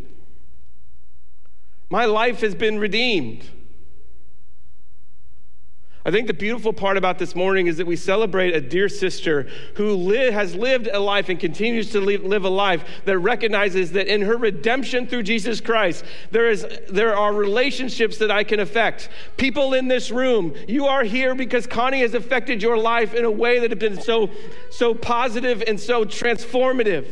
My 1.88 2.04
life 2.04 2.42
has 2.42 2.54
been 2.54 2.78
redeemed. 2.78 3.48
I 6.10 6.12
think 6.12 6.26
the 6.26 6.34
beautiful 6.34 6.72
part 6.72 6.96
about 6.96 7.20
this 7.20 7.36
morning 7.36 7.68
is 7.68 7.76
that 7.76 7.86
we 7.86 7.94
celebrate 7.94 8.52
a 8.52 8.60
dear 8.60 8.88
sister 8.88 9.46
who 9.74 9.92
li- 9.94 10.32
has 10.32 10.56
lived 10.56 10.88
a 10.92 10.98
life 10.98 11.28
and 11.28 11.38
continues 11.38 11.92
to 11.92 12.00
live, 12.00 12.24
live 12.24 12.44
a 12.44 12.48
life 12.48 12.84
that 13.04 13.16
recognizes 13.20 13.92
that 13.92 14.12
in 14.12 14.22
her 14.22 14.36
redemption 14.36 15.06
through 15.06 15.22
Jesus 15.22 15.60
Christ, 15.60 16.04
there, 16.32 16.50
is, 16.50 16.66
there 16.88 17.16
are 17.16 17.32
relationships 17.32 18.18
that 18.18 18.28
I 18.28 18.42
can 18.42 18.58
affect. 18.58 19.08
People 19.36 19.72
in 19.72 19.86
this 19.86 20.10
room, 20.10 20.52
you 20.66 20.86
are 20.86 21.04
here 21.04 21.36
because 21.36 21.68
Connie 21.68 22.00
has 22.00 22.14
affected 22.14 22.60
your 22.60 22.76
life 22.76 23.14
in 23.14 23.24
a 23.24 23.30
way 23.30 23.60
that 23.60 23.70
has 23.70 23.78
been 23.78 24.02
so, 24.02 24.30
so 24.72 24.92
positive 24.94 25.62
and 25.64 25.78
so 25.78 26.04
transformative. 26.04 27.06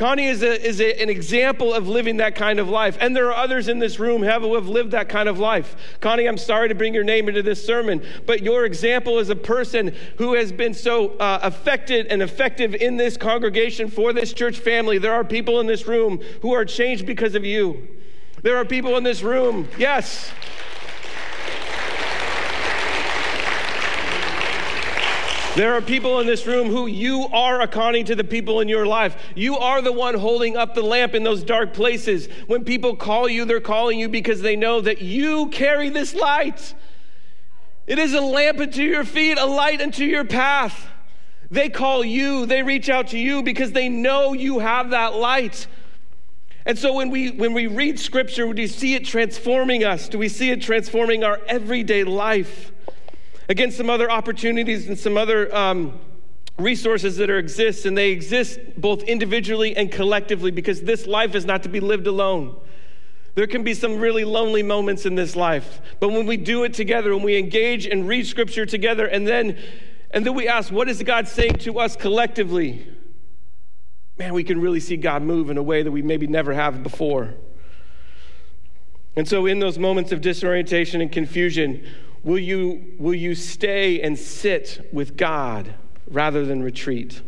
Connie 0.00 0.28
is, 0.28 0.42
a, 0.42 0.66
is 0.66 0.80
a, 0.80 0.98
an 1.02 1.10
example 1.10 1.74
of 1.74 1.86
living 1.86 2.16
that 2.16 2.34
kind 2.34 2.58
of 2.58 2.70
life. 2.70 2.96
And 3.02 3.14
there 3.14 3.26
are 3.26 3.34
others 3.34 3.68
in 3.68 3.80
this 3.80 3.98
room 3.98 4.22
who 4.22 4.28
have 4.28 4.66
lived 4.66 4.92
that 4.92 5.10
kind 5.10 5.28
of 5.28 5.38
life. 5.38 5.76
Connie, 6.00 6.26
I'm 6.26 6.38
sorry 6.38 6.70
to 6.70 6.74
bring 6.74 6.94
your 6.94 7.04
name 7.04 7.28
into 7.28 7.42
this 7.42 7.62
sermon, 7.62 8.02
but 8.24 8.42
your 8.42 8.64
example 8.64 9.18
is 9.18 9.28
a 9.28 9.36
person 9.36 9.94
who 10.16 10.32
has 10.32 10.52
been 10.52 10.72
so 10.72 11.18
uh, 11.18 11.40
affected 11.42 12.06
and 12.06 12.22
effective 12.22 12.74
in 12.74 12.96
this 12.96 13.18
congregation 13.18 13.90
for 13.90 14.14
this 14.14 14.32
church 14.32 14.58
family. 14.58 14.96
There 14.96 15.12
are 15.12 15.22
people 15.22 15.60
in 15.60 15.66
this 15.66 15.86
room 15.86 16.22
who 16.40 16.54
are 16.54 16.64
changed 16.64 17.04
because 17.04 17.34
of 17.34 17.44
you. 17.44 17.86
There 18.40 18.56
are 18.56 18.64
people 18.64 18.96
in 18.96 19.04
this 19.04 19.20
room, 19.20 19.68
yes. 19.76 20.32
There 25.56 25.74
are 25.74 25.82
people 25.82 26.20
in 26.20 26.28
this 26.28 26.46
room 26.46 26.68
who 26.68 26.86
you 26.86 27.26
are 27.32 27.60
accounting 27.60 28.04
to 28.04 28.14
the 28.14 28.22
people 28.22 28.60
in 28.60 28.68
your 28.68 28.86
life. 28.86 29.16
You 29.34 29.56
are 29.58 29.82
the 29.82 29.92
one 29.92 30.14
holding 30.14 30.56
up 30.56 30.74
the 30.74 30.82
lamp 30.82 31.12
in 31.12 31.24
those 31.24 31.42
dark 31.42 31.74
places. 31.74 32.28
When 32.46 32.64
people 32.64 32.94
call 32.94 33.28
you, 33.28 33.44
they're 33.44 33.60
calling 33.60 33.98
you 33.98 34.08
because 34.08 34.42
they 34.42 34.54
know 34.54 34.80
that 34.80 35.02
you 35.02 35.48
carry 35.48 35.88
this 35.88 36.14
light. 36.14 36.72
It 37.88 37.98
is 37.98 38.14
a 38.14 38.20
lamp 38.20 38.60
unto 38.60 38.82
your 38.82 39.02
feet, 39.02 39.38
a 39.38 39.44
light 39.44 39.82
unto 39.82 40.04
your 40.04 40.24
path. 40.24 40.86
They 41.50 41.68
call 41.68 42.04
you, 42.04 42.46
they 42.46 42.62
reach 42.62 42.88
out 42.88 43.08
to 43.08 43.18
you 43.18 43.42
because 43.42 43.72
they 43.72 43.88
know 43.88 44.32
you 44.32 44.60
have 44.60 44.90
that 44.90 45.16
light. 45.16 45.66
And 46.64 46.78
so 46.78 46.92
when 46.92 47.10
we 47.10 47.32
when 47.32 47.54
we 47.54 47.66
read 47.66 47.98
scripture, 47.98 48.44
do 48.52 48.62
we 48.62 48.68
see 48.68 48.94
it 48.94 49.04
transforming 49.04 49.82
us? 49.82 50.08
Do 50.08 50.18
we 50.18 50.28
see 50.28 50.50
it 50.50 50.62
transforming 50.62 51.24
our 51.24 51.40
everyday 51.48 52.04
life? 52.04 52.70
Against 53.50 53.76
some 53.76 53.90
other 53.90 54.08
opportunities 54.08 54.86
and 54.86 54.96
some 54.96 55.16
other 55.16 55.52
um, 55.54 55.98
resources 56.56 57.16
that 57.16 57.28
are 57.28 57.36
exist, 57.36 57.84
and 57.84 57.98
they 57.98 58.12
exist 58.12 58.60
both 58.76 59.02
individually 59.02 59.76
and 59.76 59.90
collectively 59.90 60.52
because 60.52 60.82
this 60.82 61.04
life 61.04 61.34
is 61.34 61.44
not 61.44 61.64
to 61.64 61.68
be 61.68 61.80
lived 61.80 62.06
alone. 62.06 62.56
There 63.34 63.48
can 63.48 63.64
be 63.64 63.74
some 63.74 63.98
really 63.98 64.24
lonely 64.24 64.62
moments 64.62 65.04
in 65.04 65.16
this 65.16 65.34
life, 65.34 65.80
but 65.98 66.10
when 66.10 66.26
we 66.26 66.36
do 66.36 66.62
it 66.62 66.74
together, 66.74 67.12
when 67.12 67.24
we 67.24 67.36
engage 67.36 67.86
and 67.86 68.06
read 68.06 68.24
scripture 68.24 68.66
together, 68.66 69.06
and 69.06 69.26
then 69.26 69.58
and 70.12 70.24
then 70.24 70.34
we 70.34 70.46
ask, 70.46 70.72
what 70.72 70.88
is 70.88 71.02
God 71.02 71.26
saying 71.26 71.54
to 71.58 71.78
us 71.80 71.96
collectively? 71.96 72.86
Man, 74.16 74.32
we 74.32 74.44
can 74.44 74.60
really 74.60 74.80
see 74.80 74.96
God 74.96 75.22
move 75.22 75.50
in 75.50 75.56
a 75.56 75.62
way 75.62 75.82
that 75.82 75.90
we 75.90 76.02
maybe 76.02 76.26
never 76.26 76.52
have 76.52 76.82
before. 76.82 77.34
And 79.16 79.26
so, 79.26 79.46
in 79.46 79.58
those 79.58 79.78
moments 79.78 80.12
of 80.12 80.20
disorientation 80.20 81.00
and 81.00 81.10
confusion, 81.10 81.84
Will 82.22 82.38
you, 82.38 82.94
will 82.98 83.14
you 83.14 83.34
stay 83.34 84.00
and 84.02 84.18
sit 84.18 84.88
with 84.92 85.16
God 85.16 85.74
rather 86.06 86.44
than 86.44 86.62
retreat? 86.62 87.22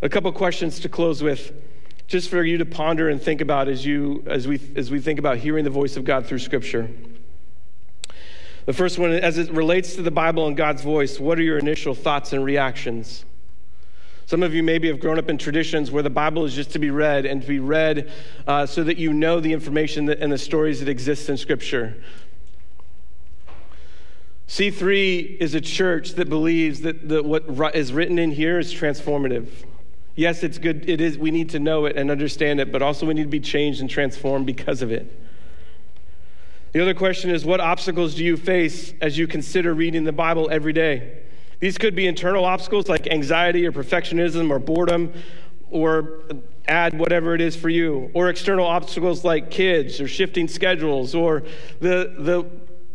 A 0.00 0.08
couple 0.08 0.32
questions 0.32 0.80
to 0.80 0.88
close 0.88 1.22
with, 1.22 1.52
just 2.08 2.28
for 2.28 2.42
you 2.42 2.58
to 2.58 2.66
ponder 2.66 3.08
and 3.08 3.22
think 3.22 3.40
about 3.40 3.68
as, 3.68 3.86
you, 3.86 4.24
as, 4.26 4.48
we, 4.48 4.60
as 4.74 4.90
we 4.90 4.98
think 4.98 5.20
about 5.20 5.38
hearing 5.38 5.62
the 5.62 5.70
voice 5.70 5.96
of 5.96 6.04
God 6.04 6.26
through 6.26 6.40
Scripture. 6.40 6.90
The 8.66 8.72
first 8.72 8.98
one, 8.98 9.12
as 9.12 9.38
it 9.38 9.50
relates 9.52 9.94
to 9.94 10.02
the 10.02 10.10
Bible 10.10 10.46
and 10.46 10.56
God's 10.56 10.82
voice, 10.82 11.20
what 11.20 11.38
are 11.38 11.42
your 11.42 11.58
initial 11.58 11.94
thoughts 11.94 12.32
and 12.32 12.44
reactions? 12.44 13.24
Some 14.26 14.42
of 14.42 14.54
you 14.54 14.62
maybe 14.62 14.88
have 14.88 15.00
grown 15.00 15.18
up 15.18 15.28
in 15.28 15.36
traditions 15.36 15.90
where 15.90 16.02
the 16.02 16.10
Bible 16.10 16.44
is 16.44 16.54
just 16.54 16.70
to 16.72 16.78
be 16.78 16.90
read 16.90 17.26
and 17.26 17.42
to 17.42 17.48
be 17.48 17.58
read 17.58 18.10
uh, 18.46 18.66
so 18.66 18.82
that 18.84 18.96
you 18.96 19.12
know 19.12 19.40
the 19.40 19.52
information 19.52 20.06
that, 20.06 20.20
and 20.20 20.32
the 20.32 20.38
stories 20.38 20.80
that 20.80 20.88
exist 20.88 21.28
in 21.28 21.36
Scripture. 21.36 22.02
C3 24.48 25.38
is 25.38 25.54
a 25.54 25.60
church 25.60 26.14
that 26.14 26.28
believes 26.28 26.80
that 26.82 27.24
what 27.24 27.74
is 27.74 27.92
written 27.92 28.18
in 28.18 28.32
here 28.32 28.58
is 28.58 28.72
transformative. 28.72 29.48
Yes, 30.14 30.42
it's 30.42 30.58
good. 30.58 30.88
It 30.88 31.00
is. 31.00 31.16
We 31.16 31.30
need 31.30 31.50
to 31.50 31.58
know 31.58 31.86
it 31.86 31.96
and 31.96 32.10
understand 32.10 32.60
it, 32.60 32.70
but 32.70 32.82
also 32.82 33.06
we 33.06 33.14
need 33.14 33.22
to 33.22 33.28
be 33.28 33.40
changed 33.40 33.80
and 33.80 33.88
transformed 33.88 34.44
because 34.44 34.82
of 34.82 34.92
it. 34.92 35.18
The 36.72 36.80
other 36.80 36.94
question 36.94 37.30
is 37.30 37.44
what 37.44 37.60
obstacles 37.60 38.14
do 38.14 38.24
you 38.24 38.36
face 38.36 38.94
as 39.00 39.16
you 39.16 39.26
consider 39.26 39.74
reading 39.74 40.04
the 40.04 40.12
Bible 40.12 40.48
every 40.50 40.72
day? 40.72 41.18
These 41.60 41.78
could 41.78 41.94
be 41.94 42.06
internal 42.06 42.44
obstacles 42.44 42.88
like 42.88 43.06
anxiety 43.06 43.66
or 43.66 43.72
perfectionism 43.72 44.50
or 44.50 44.58
boredom 44.58 45.12
or 45.70 46.24
add 46.68 46.98
whatever 46.98 47.34
it 47.34 47.40
is 47.40 47.56
for 47.56 47.68
you, 47.68 48.10
or 48.14 48.28
external 48.28 48.66
obstacles 48.66 49.24
like 49.24 49.50
kids 49.50 50.00
or 50.00 50.06
shifting 50.06 50.46
schedules 50.46 51.14
or 51.14 51.42
the, 51.80 52.14
the 52.18 52.46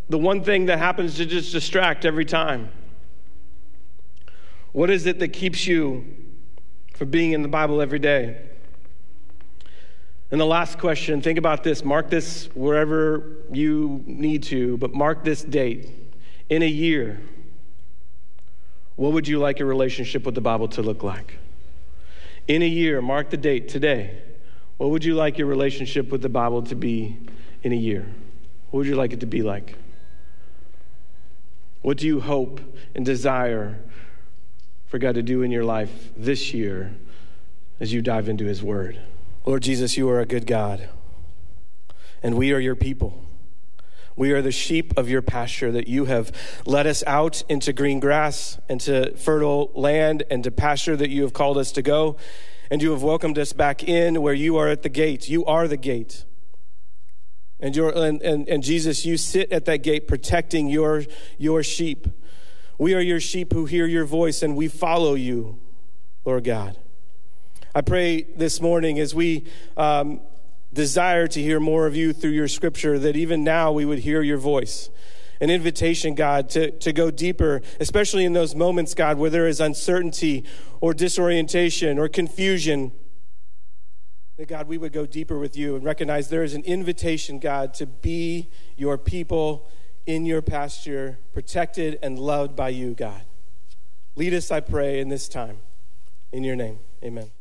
the 0.09 0.17
one 0.17 0.43
thing 0.43 0.67
that 0.67 0.79
happens 0.79 1.15
to 1.15 1.25
just 1.25 1.51
distract 1.51 2.05
every 2.05 2.25
time? 2.25 2.69
What 4.71 4.89
is 4.89 5.05
it 5.05 5.19
that 5.19 5.29
keeps 5.29 5.67
you 5.67 6.05
from 6.93 7.09
being 7.09 7.31
in 7.31 7.41
the 7.41 7.47
Bible 7.47 7.81
every 7.81 7.99
day? 7.99 8.37
And 10.29 10.41
the 10.41 10.45
last 10.45 10.77
question 10.77 11.21
think 11.21 11.37
about 11.37 11.63
this. 11.63 11.83
Mark 11.83 12.09
this 12.09 12.49
wherever 12.53 13.37
you 13.51 14.03
need 14.05 14.43
to, 14.43 14.77
but 14.77 14.93
mark 14.93 15.23
this 15.23 15.43
date. 15.43 15.89
In 16.49 16.63
a 16.63 16.67
year, 16.67 17.19
what 18.95 19.13
would 19.13 19.27
you 19.27 19.39
like 19.39 19.59
your 19.59 19.67
relationship 19.67 20.25
with 20.25 20.35
the 20.35 20.41
Bible 20.41 20.67
to 20.69 20.81
look 20.81 21.03
like? 21.03 21.37
In 22.47 22.61
a 22.61 22.67
year, 22.67 23.01
mark 23.01 23.29
the 23.29 23.37
date 23.37 23.67
today. 23.67 24.21
What 24.77 24.91
would 24.91 25.03
you 25.03 25.15
like 25.15 25.37
your 25.37 25.47
relationship 25.47 26.09
with 26.09 26.21
the 26.21 26.29
Bible 26.29 26.61
to 26.63 26.75
be 26.75 27.17
in 27.63 27.73
a 27.73 27.75
year? 27.75 28.05
What 28.69 28.79
would 28.79 28.87
you 28.87 28.95
like 28.95 29.11
it 29.11 29.19
to 29.21 29.25
be 29.25 29.41
like? 29.41 29.75
What 31.87 31.95
do 31.95 32.05
you 32.05 32.19
hope 32.19 32.59
and 32.95 33.05
desire 33.05 33.79
for 34.87 34.99
God 34.99 35.15
to 35.15 35.23
do 35.23 35.41
in 35.41 35.51
your 35.51 35.63
life 35.63 36.09
this 36.17 36.53
year 36.53 36.93
as 37.79 37.93
you 37.93 38.01
dive 38.01 38.27
into 38.27 38.43
His 38.43 38.61
Word? 38.61 38.99
Lord 39.45 39.63
Jesus, 39.63 39.95
you 39.95 40.09
are 40.09 40.19
a 40.19 40.25
good 40.25 40.45
God, 40.45 40.89
and 42.21 42.35
we 42.35 42.51
are 42.51 42.59
your 42.59 42.75
people. 42.75 43.23
We 44.17 44.33
are 44.33 44.41
the 44.41 44.51
sheep 44.51 44.97
of 44.97 45.07
your 45.07 45.21
pasture 45.21 45.71
that 45.71 45.87
you 45.87 46.03
have 46.03 46.33
led 46.65 46.87
us 46.87 47.05
out 47.07 47.41
into 47.47 47.71
green 47.71 48.01
grass, 48.01 48.59
into 48.67 49.15
fertile 49.15 49.71
land, 49.73 50.23
and 50.29 50.43
to 50.43 50.51
pasture 50.51 50.97
that 50.97 51.09
you 51.09 51.21
have 51.21 51.31
called 51.31 51.57
us 51.57 51.71
to 51.71 51.81
go 51.81 52.17
and 52.69 52.81
you 52.81 52.91
have 52.91 53.01
welcomed 53.01 53.39
us 53.39 53.53
back 53.53 53.81
in 53.81 54.21
where 54.21 54.33
you 54.33 54.57
are 54.57 54.67
at 54.67 54.83
the 54.83 54.89
gate. 54.89 55.29
You 55.29 55.45
are 55.45 55.69
the 55.69 55.77
gate. 55.77 56.25
And, 57.59 57.75
you 57.75 57.89
and, 57.89 58.21
and, 58.21 58.47
and 58.47 58.63
Jesus, 58.63 59.05
you 59.05 59.17
sit 59.17 59.51
at 59.51 59.65
that 59.65 59.79
gate 59.79 60.07
protecting 60.07 60.67
your, 60.67 61.03
your 61.37 61.63
sheep. 61.63 62.07
We 62.77 62.93
are 62.93 62.99
your 62.99 63.19
sheep 63.19 63.53
who 63.53 63.65
hear 63.65 63.87
your 63.87 64.05
voice 64.05 64.43
and 64.43 64.55
we 64.55 64.67
follow 64.67 65.15
you, 65.15 65.59
Lord 66.23 66.43
God. 66.43 66.77
I 67.73 67.81
pray 67.81 68.23
this 68.23 68.61
morning 68.61 68.99
as 68.99 69.15
we 69.15 69.45
um, 69.75 70.21
desire 70.73 71.27
to 71.27 71.41
hear 71.41 71.59
more 71.59 71.87
of 71.87 71.95
you 71.95 72.13
through 72.13 72.31
your 72.31 72.47
scripture 72.47 72.99
that 72.99 73.15
even 73.15 73.43
now 73.43 73.71
we 73.71 73.85
would 73.85 73.99
hear 73.99 74.21
your 74.21 74.37
voice 74.37 74.89
an 75.39 75.49
invitation, 75.49 76.15
God, 76.15 76.49
to, 76.49 76.71
to 76.71 76.91
go 76.91 77.11
deeper, 77.11 77.61
especially 77.79 78.25
in 78.25 78.33
those 78.33 78.55
moments, 78.55 78.93
God, 78.93 79.17
where 79.17 79.29
there 79.29 79.47
is 79.47 79.59
uncertainty 79.59 80.43
or 80.81 80.93
disorientation 80.93 81.99
or 81.99 82.07
confusion. 82.07 82.91
That, 84.37 84.47
God, 84.47 84.67
we 84.67 84.77
would 84.77 84.93
go 84.93 85.05
deeper 85.05 85.39
with 85.39 85.57
you 85.57 85.75
and 85.75 85.83
recognize 85.83 86.29
there 86.29 86.43
is 86.43 86.53
an 86.53 86.63
invitation, 86.63 87.39
God, 87.39 87.73
to 87.75 87.87
be 87.87 88.49
your 88.75 88.97
people 88.97 89.67
in 90.05 90.25
your 90.25 90.41
pasture, 90.41 91.19
protected 91.33 91.99
and 92.01 92.19
loved 92.19 92.55
by 92.55 92.69
you, 92.69 92.93
God. 92.93 93.21
Lead 94.15 94.33
us, 94.33 94.51
I 94.51 94.59
pray, 94.59 94.99
in 94.99 95.09
this 95.09 95.27
time. 95.27 95.57
In 96.31 96.43
your 96.43 96.55
name, 96.55 96.79
amen. 97.03 97.31